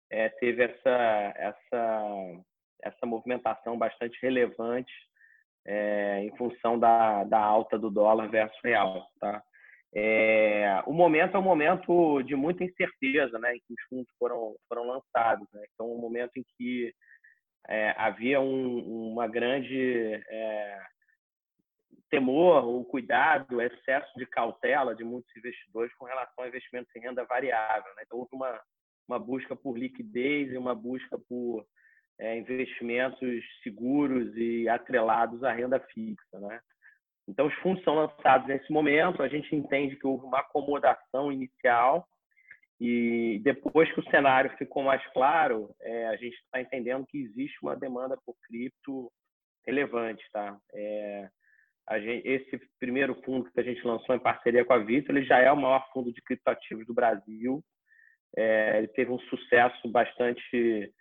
é, 0.10 0.30
teve 0.30 0.64
essa 0.64 1.34
essa 1.36 2.06
essa 2.82 3.06
movimentação 3.06 3.78
bastante 3.78 4.18
relevante 4.22 4.92
é, 5.66 6.24
em 6.24 6.36
função 6.38 6.78
da, 6.78 7.24
da 7.24 7.40
alta 7.40 7.78
do 7.78 7.90
dólar 7.90 8.30
versus 8.30 8.60
real, 8.64 9.08
tá? 9.20 9.42
É, 9.96 10.82
o 10.88 10.94
momento 10.94 11.38
é 11.38 11.40
um 11.40 11.44
momento 11.44 12.24
de 12.24 12.36
muita 12.36 12.64
incerteza, 12.64 13.38
né, 13.38 13.56
em 13.56 13.60
que 13.60 13.74
os 13.74 13.82
fundos 13.88 14.12
foram 14.18 14.56
foram 14.68 14.88
lançados, 14.88 15.48
né? 15.54 15.64
Então, 15.72 15.94
um 15.94 16.00
momento 16.00 16.32
em 16.36 16.44
que 16.58 16.92
é, 17.68 17.94
havia 17.96 18.42
um, 18.42 19.12
uma 19.12 19.28
grande 19.28 20.14
é, 20.28 20.80
temor, 22.10 22.66
o 22.68 22.84
cuidado, 22.86 23.56
o 23.56 23.62
excesso 23.62 24.12
de 24.18 24.26
cautela 24.26 24.96
de 24.96 25.04
muitos 25.04 25.36
investidores 25.36 25.94
com 25.96 26.06
relação 26.06 26.44
a 26.44 26.48
investimentos 26.48 26.94
em 26.96 27.00
renda 27.00 27.26
variável. 27.26 27.92
Né? 27.96 28.04
Então, 28.06 28.20
houve 28.20 28.30
uma, 28.34 28.62
uma 29.08 29.20
busca 29.20 29.56
por 29.56 29.78
liquidez 29.78 30.52
e 30.52 30.58
uma 30.58 30.76
busca 30.76 31.18
por 31.28 31.66
é, 32.20 32.38
investimentos 32.38 33.44
seguros 33.64 34.36
e 34.36 34.68
atrelados 34.70 35.44
à 35.44 35.52
renda 35.52 35.80
fixa, 35.80 36.40
né? 36.40 36.60
Então, 37.28 37.48
os 37.48 37.54
fundos 37.56 37.84
são 37.84 37.96
lançados 37.96 38.48
nesse 38.48 38.72
momento, 38.72 39.24
a 39.24 39.28
gente 39.28 39.56
entende 39.56 39.96
que 39.96 40.06
houve 40.06 40.26
uma 40.26 40.40
acomodação 40.40 41.32
inicial 41.32 42.06
e 42.80 43.40
depois 43.44 43.90
que 43.94 44.00
o 44.00 44.10
cenário 44.10 44.56
ficou 44.58 44.84
mais 44.84 45.02
claro, 45.14 45.74
é, 45.82 46.08
a 46.08 46.18
gente 46.18 46.36
está 46.36 46.60
entendendo 46.60 47.06
que 47.08 47.18
existe 47.18 47.58
uma 47.62 47.78
demanda 47.78 48.18
por 48.26 48.36
cripto 48.44 49.10
relevante, 49.66 50.22
tá? 50.34 50.58
É, 50.74 51.30
gente, 52.02 52.28
esse 52.28 52.60
primeiro 52.80 53.16
fundo 53.24 53.50
que 53.52 53.60
a 53.60 53.64
gente 53.64 53.86
lançou 53.88 54.16
em 54.16 54.20
parceria 54.20 54.66
com 54.66 54.74
a 54.74 54.80
Vito, 54.80 55.12
ele 55.12 55.24
já 55.24 55.40
é 55.40 55.52
o 55.52 55.56
maior 55.56 55.88
fundo 55.94 56.12
de 56.12 56.22
criptoativos 56.22 56.86
do 56.86 56.94
Brasil. 56.94 57.64
É, 58.36 58.80
ele 58.80 58.88
teve 58.90 59.12
um 59.12 59.20
sucesso 59.20 59.88
bastante 59.90 60.92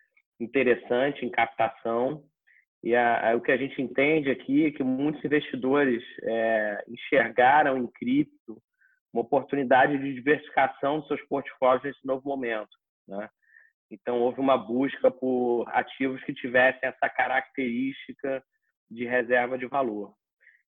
interessante 0.42 1.24
em 1.24 1.30
captação. 1.30 2.24
E 2.82 2.94
a, 2.96 3.30
a, 3.30 3.36
o 3.36 3.40
que 3.40 3.52
a 3.52 3.56
gente 3.56 3.80
entende 3.80 4.30
aqui 4.30 4.66
é 4.66 4.70
que 4.70 4.82
muitos 4.82 5.24
investidores 5.24 6.02
é, 6.22 6.84
enxergaram 6.88 7.78
em 7.78 7.86
cripto 7.86 8.60
uma 9.12 9.22
oportunidade 9.22 9.98
de 9.98 10.14
diversificação 10.14 10.98
dos 10.98 11.08
seus 11.08 11.22
portfólios 11.26 11.84
nesse 11.84 12.04
novo 12.04 12.26
momento. 12.28 12.70
Né? 13.06 13.28
Então, 13.90 14.20
houve 14.20 14.40
uma 14.40 14.56
busca 14.56 15.10
por 15.10 15.64
ativos 15.68 16.22
que 16.24 16.32
tivessem 16.32 16.88
essa 16.88 17.08
característica 17.10 18.42
de 18.90 19.04
reserva 19.04 19.58
de 19.58 19.66
valor. 19.66 20.14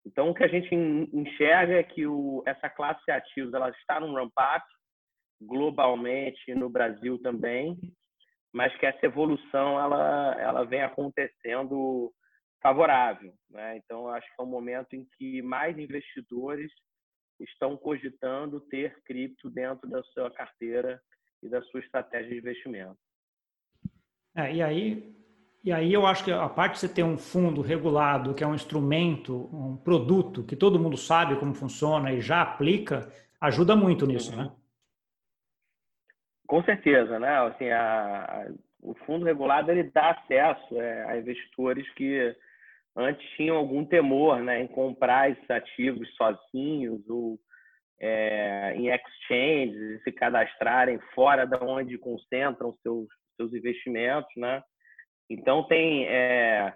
Então, 0.05 0.29
o 0.29 0.33
que 0.33 0.43
a 0.43 0.47
gente 0.47 0.73
enxerga 0.73 1.73
é 1.73 1.83
que 1.83 2.07
o, 2.07 2.41
essa 2.45 2.69
classe 2.69 3.01
de 3.05 3.11
ativos 3.11 3.53
ela 3.53 3.69
está 3.69 3.99
num 3.99 4.13
ramp-up, 4.13 4.65
globalmente 5.41 6.55
no 6.55 6.69
Brasil 6.69 7.19
também, 7.19 7.77
mas 8.53 8.75
que 8.77 8.85
essa 8.85 9.05
evolução 9.05 9.79
ela, 9.79 10.35
ela 10.39 10.63
vem 10.63 10.81
acontecendo 10.81 12.13
favorável. 12.61 13.33
Né? 13.49 13.77
Então, 13.77 14.07
acho 14.09 14.27
que 14.27 14.41
é 14.41 14.43
um 14.43 14.47
momento 14.47 14.93
em 14.93 15.05
que 15.17 15.41
mais 15.41 15.77
investidores 15.77 16.71
estão 17.39 17.77
cogitando 17.77 18.59
ter 18.59 19.01
cripto 19.05 19.49
dentro 19.49 19.89
da 19.89 20.03
sua 20.03 20.29
carteira 20.31 21.01
e 21.41 21.47
da 21.47 21.61
sua 21.63 21.79
estratégia 21.79 22.29
de 22.29 22.37
investimento. 22.37 22.97
É, 24.35 24.53
e 24.53 24.61
aí, 24.61 25.15
e 25.63 25.71
aí 25.71 25.93
eu 25.93 26.05
acho 26.05 26.23
que 26.23 26.31
a 26.31 26.49
parte 26.49 26.73
de 26.73 26.79
você 26.79 26.89
ter 26.89 27.03
um 27.03 27.17
fundo 27.17 27.61
regulado, 27.61 28.33
que 28.33 28.43
é 28.43 28.47
um 28.47 28.55
instrumento, 28.55 29.49
um 29.53 29.77
produto 29.77 30.43
que 30.43 30.55
todo 30.55 30.79
mundo 30.79 30.97
sabe 30.97 31.37
como 31.39 31.53
funciona 31.53 32.11
e 32.11 32.19
já 32.19 32.41
aplica, 32.41 33.11
ajuda 33.39 33.75
muito 33.75 34.05
nisso, 34.05 34.35
né? 34.35 34.51
Com 36.49 36.63
certeza, 36.63 37.19
né? 37.19 37.29
Assim, 37.45 37.69
a, 37.69 38.25
a, 38.25 38.47
o 38.81 38.95
fundo 39.05 39.23
regulado 39.23 39.71
ele 39.71 39.83
dá 39.83 40.09
acesso 40.09 40.81
é, 40.81 41.03
a 41.05 41.15
investidores 41.15 41.87
que 41.93 42.35
antes 42.97 43.23
tinham 43.37 43.55
algum 43.55 43.85
temor, 43.85 44.41
né, 44.41 44.59
em 44.59 44.67
comprar 44.67 45.29
esses 45.29 45.47
ativos 45.47 46.09
sozinhos 46.15 47.07
ou 47.07 47.37
é, 48.01 48.73
em 48.75 48.89
exchanges, 48.89 50.01
se 50.03 50.11
cadastrarem 50.11 50.97
fora 51.13 51.45
da 51.45 51.63
onde 51.63 51.99
concentram 51.99 52.75
seus 52.81 53.07
seus 53.37 53.53
investimentos, 53.53 54.31
né? 54.35 54.63
Então 55.29 55.67
tem 55.67 56.07
é, 56.07 56.73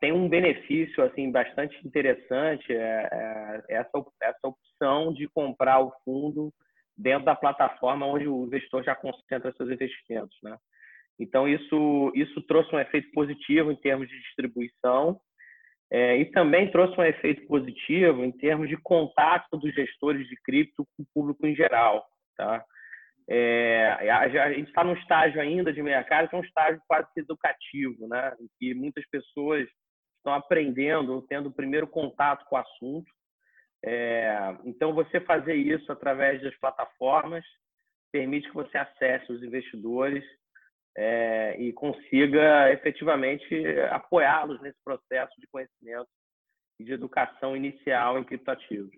tem 0.00 0.12
um 0.12 0.28
benefício 0.28 1.02
assim 1.02 1.32
bastante 1.32 1.74
interessante 1.86 2.70
é, 2.70 3.08
é, 3.10 3.62
essa 3.70 4.04
essa 4.20 4.48
opção 4.48 5.14
de 5.14 5.26
comprar 5.28 5.80
o 5.80 5.94
fundo 6.04 6.52
dentro 6.96 7.24
da 7.24 7.34
plataforma 7.34 8.06
onde 8.06 8.28
o 8.28 8.44
investidor 8.44 8.84
já 8.84 8.94
concentra 8.94 9.52
seus 9.52 9.70
investimentos, 9.70 10.36
né? 10.42 10.56
Então 11.18 11.48
isso 11.48 12.12
isso 12.14 12.42
trouxe 12.42 12.74
um 12.74 12.80
efeito 12.80 13.10
positivo 13.12 13.70
em 13.70 13.76
termos 13.76 14.08
de 14.08 14.20
distribuição 14.20 15.20
é, 15.90 16.16
e 16.16 16.24
também 16.26 16.70
trouxe 16.70 16.98
um 16.98 17.04
efeito 17.04 17.46
positivo 17.46 18.24
em 18.24 18.32
termos 18.32 18.68
de 18.68 18.76
contato 18.76 19.56
dos 19.56 19.72
gestores 19.74 20.26
de 20.28 20.36
cripto 20.42 20.84
com 20.96 21.02
o 21.02 21.06
público 21.14 21.46
em 21.46 21.54
geral, 21.54 22.04
tá? 22.36 22.64
É, 23.28 24.10
a, 24.10 24.52
gente 24.52 24.68
está 24.68 24.84
num 24.84 24.94
estágio 24.94 25.40
ainda 25.40 25.72
de 25.72 25.82
mercado 25.82 26.28
que 26.28 26.34
é 26.34 26.38
um 26.38 26.44
estágio 26.44 26.80
quase 26.86 27.08
educativo, 27.16 28.06
né? 28.08 28.34
Em 28.40 28.48
que 28.58 28.74
muitas 28.74 29.08
pessoas 29.08 29.66
estão 30.18 30.34
aprendendo, 30.34 31.22
tendo 31.28 31.48
o 31.48 31.54
primeiro 31.54 31.86
contato 31.86 32.44
com 32.46 32.56
o 32.56 32.58
assunto. 32.58 33.10
É, 33.86 34.56
então, 34.64 34.94
você 34.94 35.20
fazer 35.20 35.54
isso 35.54 35.92
através 35.92 36.40
das 36.42 36.56
plataformas 36.56 37.44
permite 38.10 38.48
que 38.48 38.54
você 38.54 38.78
acesse 38.78 39.30
os 39.30 39.42
investidores 39.42 40.24
é, 40.96 41.60
e 41.60 41.70
consiga 41.72 42.72
efetivamente 42.72 43.54
apoiá-los 43.90 44.60
nesse 44.62 44.78
processo 44.82 45.38
de 45.38 45.46
conhecimento 45.48 46.08
e 46.80 46.84
de 46.84 46.92
educação 46.92 47.54
inicial 47.54 48.18
em 48.18 48.24
criptoativos. 48.24 48.94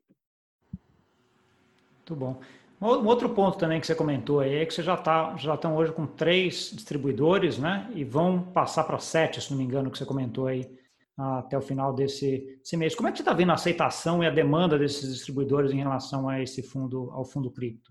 Muito 1.96 2.14
bom. 2.14 2.40
Um 2.80 3.06
outro 3.06 3.34
ponto 3.34 3.58
também 3.58 3.80
que 3.80 3.86
você 3.86 3.94
comentou 3.94 4.40
aí 4.40 4.56
é 4.56 4.66
que 4.66 4.74
você 4.74 4.82
já 4.82 4.96
tá, 4.96 5.34
já 5.36 5.54
estão 5.54 5.74
hoje 5.74 5.92
com 5.92 6.06
três 6.06 6.70
distribuidores, 6.70 7.58
né? 7.58 7.90
E 7.94 8.04
vão 8.04 8.52
passar 8.52 8.84
para 8.84 8.98
sete, 8.98 9.40
se 9.40 9.50
não 9.50 9.58
me 9.58 9.64
engano, 9.64 9.90
que 9.90 9.96
você 9.96 10.04
comentou 10.04 10.46
aí 10.46 10.78
até 11.16 11.56
o 11.56 11.62
final 11.62 11.94
desse, 11.94 12.58
desse 12.58 12.76
mês. 12.76 12.94
Como 12.94 13.08
é 13.08 13.12
que 13.12 13.18
você 13.18 13.22
está 13.22 13.32
vendo 13.32 13.50
a 13.50 13.54
aceitação 13.54 14.22
e 14.22 14.26
a 14.26 14.30
demanda 14.30 14.78
desses 14.78 15.12
distribuidores 15.12 15.72
em 15.72 15.78
relação 15.78 16.28
a 16.28 16.40
esse 16.40 16.62
fundo, 16.62 17.10
ao 17.12 17.24
fundo 17.24 17.50
cripto? 17.50 17.90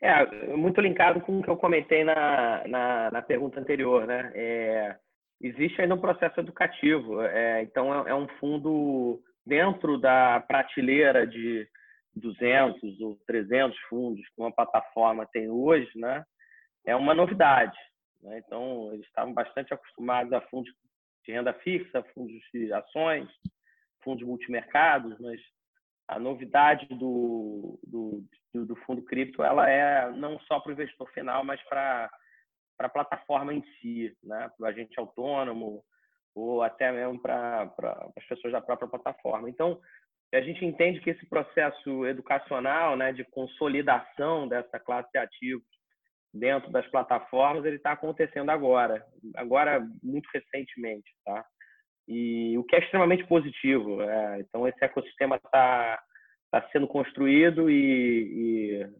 É, 0.00 0.54
muito 0.56 0.80
linkado 0.80 1.20
com 1.20 1.40
o 1.40 1.42
que 1.42 1.50
eu 1.50 1.56
comentei 1.56 2.04
na, 2.04 2.66
na, 2.66 3.10
na 3.10 3.22
pergunta 3.22 3.60
anterior, 3.60 4.06
né? 4.06 4.32
É, 4.34 4.96
existe 5.40 5.80
ainda 5.82 5.94
um 5.94 6.00
processo 6.00 6.40
educativo. 6.40 7.20
É, 7.22 7.62
então, 7.62 8.06
é, 8.06 8.10
é 8.10 8.14
um 8.14 8.28
fundo 8.38 9.20
dentro 9.44 9.98
da 9.98 10.40
prateleira 10.40 11.26
de 11.26 11.68
200 12.14 13.00
ou 13.00 13.16
300 13.26 13.78
fundos 13.88 14.26
que 14.28 14.40
uma 14.40 14.52
plataforma 14.52 15.26
tem 15.26 15.48
hoje, 15.48 15.90
né, 15.96 16.24
é 16.84 16.94
uma 16.94 17.14
novidade. 17.14 17.76
Né? 18.22 18.42
Então, 18.44 18.92
eles 18.92 19.06
estavam 19.06 19.32
bastante 19.32 19.72
acostumados 19.72 20.32
a 20.32 20.40
fundos 20.42 20.72
de 21.24 21.32
renda 21.32 21.52
fixa, 21.54 22.02
fundos 22.14 22.40
de 22.52 22.72
ações, 22.72 23.28
fundos 24.02 24.26
multimercados, 24.26 25.18
mas 25.20 25.40
a 26.08 26.18
novidade 26.18 26.86
do, 26.86 27.78
do, 27.86 28.24
do 28.52 28.76
fundo 28.76 29.02
cripto 29.02 29.42
ela 29.42 29.70
é 29.70 30.10
não 30.10 30.38
só 30.40 30.58
para 30.58 30.70
o 30.70 30.72
investidor 30.72 31.10
final, 31.12 31.44
mas 31.44 31.62
para 31.68 32.10
a 32.78 32.88
plataforma 32.88 33.54
em 33.54 33.62
si, 33.80 34.16
né? 34.22 34.50
para 34.56 34.64
o 34.64 34.68
agente 34.68 34.98
autônomo 34.98 35.84
ou 36.34 36.62
até 36.62 36.90
mesmo 36.90 37.20
para, 37.20 37.66
para 37.68 38.08
as 38.16 38.24
pessoas 38.26 38.52
da 38.52 38.60
própria 38.60 38.88
plataforma. 38.88 39.48
Então, 39.48 39.80
a 40.32 40.40
gente 40.40 40.64
entende 40.64 41.00
que 41.00 41.10
esse 41.10 41.26
processo 41.26 42.06
educacional, 42.06 42.96
né, 42.96 43.12
de 43.12 43.24
consolidação 43.24 44.46
dessa 44.46 44.78
classe 44.78 45.10
de 45.12 45.18
ativos 45.18 45.79
dentro 46.32 46.70
das 46.70 46.86
plataformas, 46.88 47.64
ele 47.64 47.76
está 47.76 47.92
acontecendo 47.92 48.50
agora, 48.50 49.04
agora 49.36 49.80
muito 50.02 50.28
recentemente, 50.32 51.10
tá? 51.24 51.44
E 52.06 52.56
o 52.58 52.64
que 52.64 52.76
é 52.76 52.80
extremamente 52.80 53.24
positivo. 53.26 54.02
É, 54.02 54.40
então 54.40 54.66
esse 54.66 54.82
ecossistema 54.84 55.36
está 55.36 56.02
tá 56.50 56.68
sendo 56.72 56.88
construído 56.88 57.70
e, 57.70 58.82
e, 58.82 58.90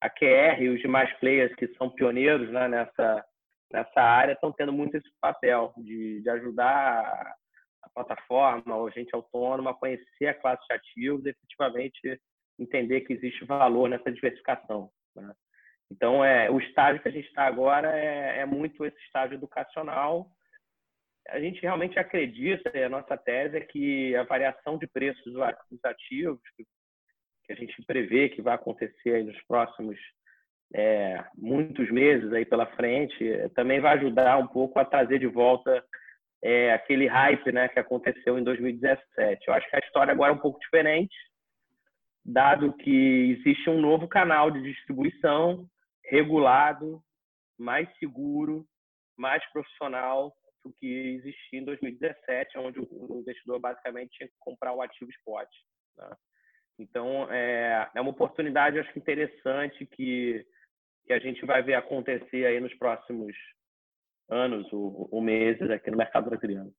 a 0.00 0.10
QR 0.10 0.62
e 0.62 0.68
os 0.68 0.80
demais 0.80 1.12
players 1.18 1.54
que 1.54 1.68
são 1.76 1.90
pioneiros 1.90 2.50
né, 2.50 2.68
nessa 2.68 3.24
nessa 3.72 4.00
área 4.00 4.34
estão 4.34 4.52
tendo 4.52 4.72
muito 4.72 4.96
esse 4.96 5.08
papel 5.20 5.72
de, 5.78 6.20
de 6.20 6.30
ajudar 6.30 7.34
a 7.82 7.88
plataforma, 7.94 8.76
o 8.76 8.86
agente 8.86 9.14
autônomo, 9.14 9.70
a 9.70 9.74
conhecer 9.74 10.26
a 10.26 10.34
classe 10.34 10.62
de 10.68 10.74
ativos 10.74 11.24
e 11.24 11.30
efetivamente 11.30 12.20
entender 12.58 13.00
que 13.00 13.14
existe 13.14 13.44
valor 13.44 13.88
nessa 13.88 14.12
diversificação. 14.12 14.90
Né? 15.16 15.32
Então, 15.92 16.24
é, 16.24 16.50
o 16.50 16.58
estágio 16.58 17.02
que 17.02 17.08
a 17.08 17.12
gente 17.12 17.26
está 17.26 17.44
agora 17.44 17.94
é, 17.94 18.38
é, 18.38 18.46
muito 18.46 18.84
esse 18.84 18.98
estágio 19.04 19.34
educacional. 19.34 20.26
A 21.28 21.38
gente 21.38 21.60
realmente 21.60 21.98
acredita, 21.98 22.72
a 22.74 22.88
nossa 22.88 23.16
tese 23.16 23.58
é 23.58 23.60
que 23.60 24.16
a 24.16 24.24
variação 24.24 24.78
de 24.78 24.86
preços 24.86 25.22
dos 25.24 25.84
ativos, 25.84 26.40
que, 26.56 26.66
a 27.50 27.54
gente 27.54 27.84
prevê 27.84 28.30
que 28.30 28.40
vai 28.40 28.54
acontecer 28.54 29.22
nos 29.22 29.38
próximos 29.42 29.98
é, 30.74 31.22
muitos 31.36 31.90
meses 31.90 32.32
aí 32.32 32.46
pela 32.46 32.64
frente, 32.74 33.22
também 33.54 33.78
vai 33.78 33.98
ajudar 33.98 34.38
um 34.38 34.46
pouco 34.46 34.78
a 34.78 34.84
trazer 34.86 35.18
de 35.18 35.26
volta 35.26 35.84
é, 36.42 36.72
aquele 36.72 37.06
hype 37.06 37.52
né, 37.52 37.68
que 37.68 37.78
aconteceu 37.78 38.38
em 38.38 38.42
2017. 38.42 39.46
Eu 39.46 39.52
acho 39.52 39.68
que 39.68 39.76
a 39.76 39.80
história 39.80 40.12
agora 40.12 40.32
é 40.32 40.34
um 40.34 40.40
pouco 40.40 40.58
diferente, 40.60 41.14
dado 42.24 42.72
que 42.72 43.36
existe 43.38 43.68
um 43.68 43.78
novo 43.78 44.08
canal 44.08 44.50
de 44.50 44.62
distribuição 44.62 45.68
regulado, 46.04 47.02
mais 47.58 47.88
seguro, 47.98 48.66
mais 49.16 49.44
profissional 49.52 50.34
do 50.64 50.72
que 50.72 50.86
existia 50.86 51.60
em 51.60 51.64
2017, 51.64 52.58
onde 52.58 52.78
o 52.78 53.18
investidor 53.20 53.58
basicamente 53.58 54.10
tinha 54.12 54.28
que 54.28 54.34
comprar 54.38 54.72
o 54.72 54.82
ativo 54.82 55.10
spot. 55.10 55.48
Né? 55.96 56.16
Então, 56.78 57.30
é, 57.30 57.90
é 57.94 58.00
uma 58.00 58.10
oportunidade, 58.10 58.78
acho 58.78 58.92
que 58.92 58.98
interessante 58.98 59.86
que, 59.86 60.46
que 61.06 61.12
a 61.12 61.18
gente 61.18 61.44
vai 61.44 61.62
ver 61.62 61.74
acontecer 61.74 62.46
aí 62.46 62.60
nos 62.60 62.74
próximos 62.74 63.34
anos 64.28 64.72
ou, 64.72 65.08
ou 65.10 65.20
meses 65.20 65.70
aqui 65.70 65.90
no 65.90 65.96
mercado 65.96 66.30
brasileiro. 66.30 66.72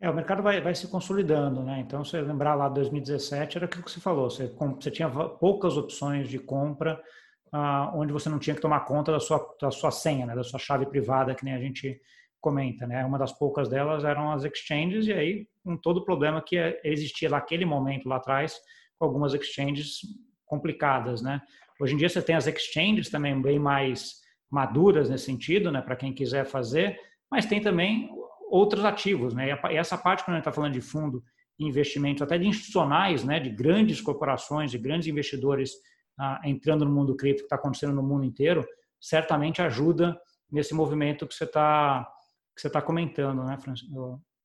É, 0.00 0.10
o 0.10 0.14
mercado 0.14 0.42
vai, 0.42 0.60
vai 0.60 0.74
se 0.74 0.90
consolidando, 0.90 1.62
né? 1.62 1.78
Então, 1.78 2.04
se 2.04 2.20
lembrar 2.20 2.54
lá 2.54 2.68
de 2.68 2.74
2017, 2.74 3.56
era 3.56 3.66
aquilo 3.66 3.84
que 3.84 3.90
você 3.90 4.00
falou, 4.00 4.28
você, 4.28 4.48
você 4.48 4.90
tinha 4.90 5.08
poucas 5.08 5.76
opções 5.76 6.28
de 6.28 6.38
compra, 6.38 7.02
ah, 7.52 7.92
onde 7.94 8.12
você 8.12 8.28
não 8.28 8.38
tinha 8.38 8.54
que 8.54 8.62
tomar 8.62 8.80
conta 8.80 9.12
da 9.12 9.20
sua, 9.20 9.56
da 9.60 9.70
sua 9.70 9.90
senha, 9.90 10.26
né? 10.26 10.34
da 10.34 10.42
sua 10.42 10.58
chave 10.58 10.86
privada, 10.86 11.34
que 11.34 11.44
nem 11.44 11.54
a 11.54 11.60
gente 11.60 12.00
comenta, 12.40 12.86
né? 12.86 13.02
Uma 13.06 13.18
das 13.18 13.32
poucas 13.32 13.70
delas 13.70 14.04
eram 14.04 14.30
as 14.30 14.44
exchanges, 14.44 15.06
e 15.06 15.12
aí, 15.14 15.48
com 15.64 15.78
todo 15.78 15.98
o 15.98 16.04
problema 16.04 16.42
que 16.42 16.56
existia 16.84 17.30
naquele 17.30 17.64
momento 17.64 18.06
lá 18.06 18.16
atrás, 18.16 18.60
com 18.98 19.06
algumas 19.06 19.32
exchanges 19.32 20.00
complicadas, 20.44 21.22
né? 21.22 21.40
Hoje 21.80 21.94
em 21.94 21.96
dia 21.96 22.08
você 22.08 22.20
tem 22.20 22.36
as 22.36 22.46
exchanges 22.46 23.08
também 23.08 23.40
bem 23.40 23.58
mais 23.58 24.20
maduras 24.50 25.08
nesse 25.08 25.24
sentido, 25.24 25.72
né, 25.72 25.80
para 25.80 25.96
quem 25.96 26.12
quiser 26.12 26.44
fazer, 26.44 26.96
mas 27.30 27.46
tem 27.46 27.60
também 27.60 28.10
outros 28.50 28.84
ativos, 28.84 29.34
né? 29.34 29.48
E 29.70 29.76
essa 29.76 29.96
parte 29.96 30.22
quando 30.22 30.34
a 30.34 30.38
gente 30.38 30.42
está 30.42 30.52
falando 30.52 30.74
de 30.74 30.80
fundo 30.80 31.24
investimentos, 31.58 32.22
até 32.22 32.36
de 32.36 32.46
institucionais, 32.46 33.24
né, 33.24 33.40
de 33.40 33.50
grandes 33.50 34.00
corporações, 34.00 34.70
de 34.70 34.78
grandes 34.78 35.08
investidores 35.08 35.72
ah, 36.18 36.40
entrando 36.44 36.84
no 36.84 36.90
mundo 36.90 37.16
cripto 37.16 37.42
que 37.42 37.46
está 37.46 37.56
acontecendo 37.56 37.94
no 37.94 38.02
mundo 38.02 38.24
inteiro, 38.24 38.66
certamente 39.00 39.60
ajuda 39.60 40.18
nesse 40.50 40.74
movimento 40.74 41.26
que 41.26 41.34
você 41.34 41.44
está 41.44 42.10
que 42.54 42.60
você 42.60 42.68
está 42.68 42.80
comentando, 42.80 43.42
né, 43.42 43.58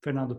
Fernando? 0.04 0.38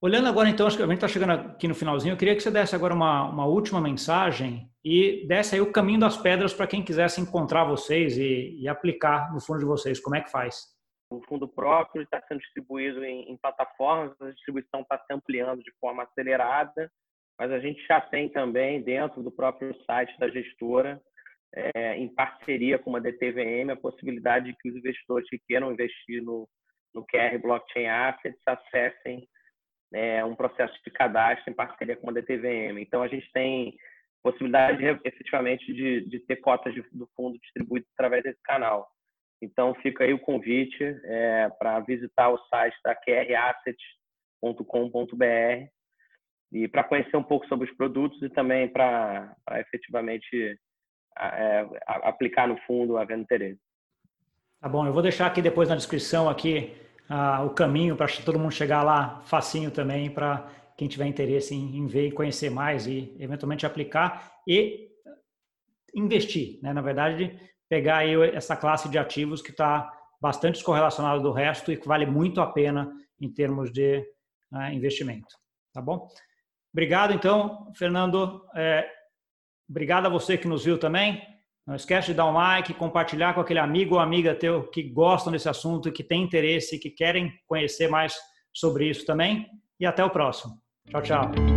Olhando 0.00 0.28
agora, 0.28 0.48
então, 0.48 0.66
acho 0.66 0.76
que 0.76 0.82
a 0.82 0.86
gente 0.86 0.96
está 0.96 1.08
chegando 1.08 1.32
aqui 1.32 1.66
no 1.66 1.74
finalzinho, 1.74 2.12
eu 2.12 2.16
queria 2.16 2.34
que 2.34 2.42
você 2.42 2.50
desse 2.50 2.74
agora 2.74 2.92
uma, 2.92 3.30
uma 3.30 3.46
última 3.46 3.80
mensagem 3.80 4.70
e 4.84 5.26
desse 5.26 5.54
aí 5.54 5.60
o 5.60 5.72
caminho 5.72 6.00
das 6.00 6.16
pedras 6.16 6.52
para 6.52 6.66
quem 6.66 6.84
quisesse 6.84 7.20
encontrar 7.20 7.64
vocês 7.64 8.18
e, 8.18 8.56
e, 8.60 8.68
aplicar 8.68 9.32
no 9.32 9.40
fundo 9.40 9.60
de 9.60 9.64
vocês. 9.64 9.98
Como 9.98 10.14
é 10.14 10.20
que 10.20 10.30
faz? 10.30 10.66
O 11.10 11.20
fundo 11.22 11.48
próprio 11.48 12.02
está 12.02 12.20
sendo 12.28 12.40
distribuído 12.40 13.02
em, 13.04 13.32
em 13.32 13.36
plataformas, 13.38 14.14
a 14.20 14.30
distribuição 14.30 14.82
está 14.82 14.98
se 14.98 15.12
ampliando 15.12 15.62
de 15.62 15.72
forma 15.80 16.02
acelerada. 16.02 16.90
Mas 17.38 17.52
a 17.52 17.58
gente 17.58 17.84
já 17.86 18.00
tem 18.00 18.28
também 18.28 18.82
dentro 18.82 19.22
do 19.22 19.30
próprio 19.30 19.74
site 19.84 20.18
da 20.18 20.28
gestora, 20.28 21.00
é, 21.54 21.96
em 21.96 22.08
parceria 22.08 22.78
com 22.78 22.90
uma 22.90 23.00
DTVM, 23.00 23.70
a 23.70 23.76
possibilidade 23.76 24.46
de 24.46 24.56
que 24.58 24.70
os 24.70 24.76
investidores 24.76 25.28
que 25.28 25.38
queiram 25.46 25.72
investir 25.72 26.22
no, 26.22 26.48
no 26.94 27.04
QR 27.06 27.38
Blockchain 27.40 27.86
Assets 27.86 28.40
acessem 28.46 29.28
é, 29.94 30.24
um 30.24 30.34
processo 30.34 30.74
de 30.84 30.90
cadastro 30.90 31.50
em 31.50 31.54
parceria 31.54 31.96
com 31.96 32.04
uma 32.04 32.12
DTVM. 32.12 32.78
Então, 32.78 33.02
a 33.02 33.08
gente 33.08 33.30
tem 33.32 33.76
possibilidade 34.22 34.84
efetivamente 35.04 35.72
de, 35.72 36.08
de 36.08 36.20
ter 36.20 36.36
cotas 36.36 36.74
de, 36.74 36.82
do 36.92 37.08
fundo 37.14 37.38
distribuídas 37.38 37.88
através 37.94 38.24
desse 38.24 38.42
canal. 38.42 38.88
Então, 39.40 39.74
fica 39.76 40.04
aí 40.04 40.12
o 40.12 40.18
convite 40.18 40.82
é, 40.82 41.48
para 41.58 41.80
visitar 41.80 42.30
o 42.30 42.38
site 42.48 42.76
da 42.82 42.94
qrassets.com.br 42.94 45.75
e 46.52 46.68
para 46.68 46.84
conhecer 46.84 47.16
um 47.16 47.22
pouco 47.22 47.46
sobre 47.46 47.68
os 47.68 47.76
produtos 47.76 48.20
e 48.22 48.28
também 48.28 48.68
para 48.68 49.34
efetivamente 49.52 50.58
é, 51.18 51.66
aplicar 51.86 52.46
no 52.46 52.56
fundo 52.66 52.98
havendo 52.98 53.22
interesse. 53.22 53.60
Tá 54.60 54.68
bom, 54.68 54.86
eu 54.86 54.92
vou 54.92 55.02
deixar 55.02 55.26
aqui 55.26 55.42
depois 55.42 55.68
na 55.68 55.76
descrição 55.76 56.28
aqui 56.28 56.74
uh, 57.10 57.44
o 57.44 57.50
caminho 57.50 57.96
para 57.96 58.06
todo 58.24 58.38
mundo 58.38 58.52
chegar 58.52 58.82
lá 58.82 59.20
facinho 59.22 59.70
também 59.70 60.10
para 60.10 60.48
quem 60.76 60.88
tiver 60.88 61.06
interesse 61.06 61.54
em, 61.54 61.76
em, 61.78 61.86
ver 61.86 62.08
e 62.08 62.12
conhecer 62.12 62.50
mais 62.50 62.86
e 62.86 63.14
eventualmente 63.18 63.64
aplicar 63.64 64.32
e 64.46 64.88
investir, 65.94 66.58
né? 66.62 66.72
Na 66.72 66.82
verdade, 66.82 67.38
pegar 67.68 67.98
aí 67.98 68.14
essa 68.30 68.56
classe 68.56 68.88
de 68.88 68.98
ativos 68.98 69.40
que 69.40 69.50
está 69.50 69.90
bastante 70.20 70.54
descorrelacionada 70.54 71.20
do 71.20 71.32
resto 71.32 71.72
e 71.72 71.76
que 71.76 71.88
vale 71.88 72.04
muito 72.04 72.40
a 72.40 72.46
pena 72.46 72.92
em 73.20 73.32
termos 73.32 73.72
de 73.72 73.98
uh, 74.52 74.72
investimento, 74.72 75.34
tá 75.72 75.80
bom? 75.80 76.08
Obrigado, 76.76 77.14
então, 77.14 77.72
Fernando. 77.74 78.42
É, 78.54 78.86
obrigado 79.66 80.04
a 80.04 80.10
você 80.10 80.36
que 80.36 80.46
nos 80.46 80.62
viu 80.62 80.76
também. 80.76 81.22
Não 81.66 81.74
esquece 81.74 82.08
de 82.08 82.14
dar 82.14 82.26
um 82.26 82.34
like, 82.34 82.74
compartilhar 82.74 83.32
com 83.32 83.40
aquele 83.40 83.60
amigo 83.60 83.94
ou 83.94 84.00
amiga 84.00 84.34
teu 84.34 84.68
que 84.68 84.82
gostam 84.82 85.32
desse 85.32 85.48
assunto, 85.48 85.90
que 85.90 86.04
tem 86.04 86.22
interesse, 86.22 86.78
que 86.78 86.90
querem 86.90 87.32
conhecer 87.46 87.88
mais 87.88 88.14
sobre 88.52 88.90
isso 88.90 89.06
também. 89.06 89.46
E 89.80 89.86
até 89.86 90.04
o 90.04 90.10
próximo. 90.10 90.52
Tchau, 90.90 91.00
tchau. 91.00 91.55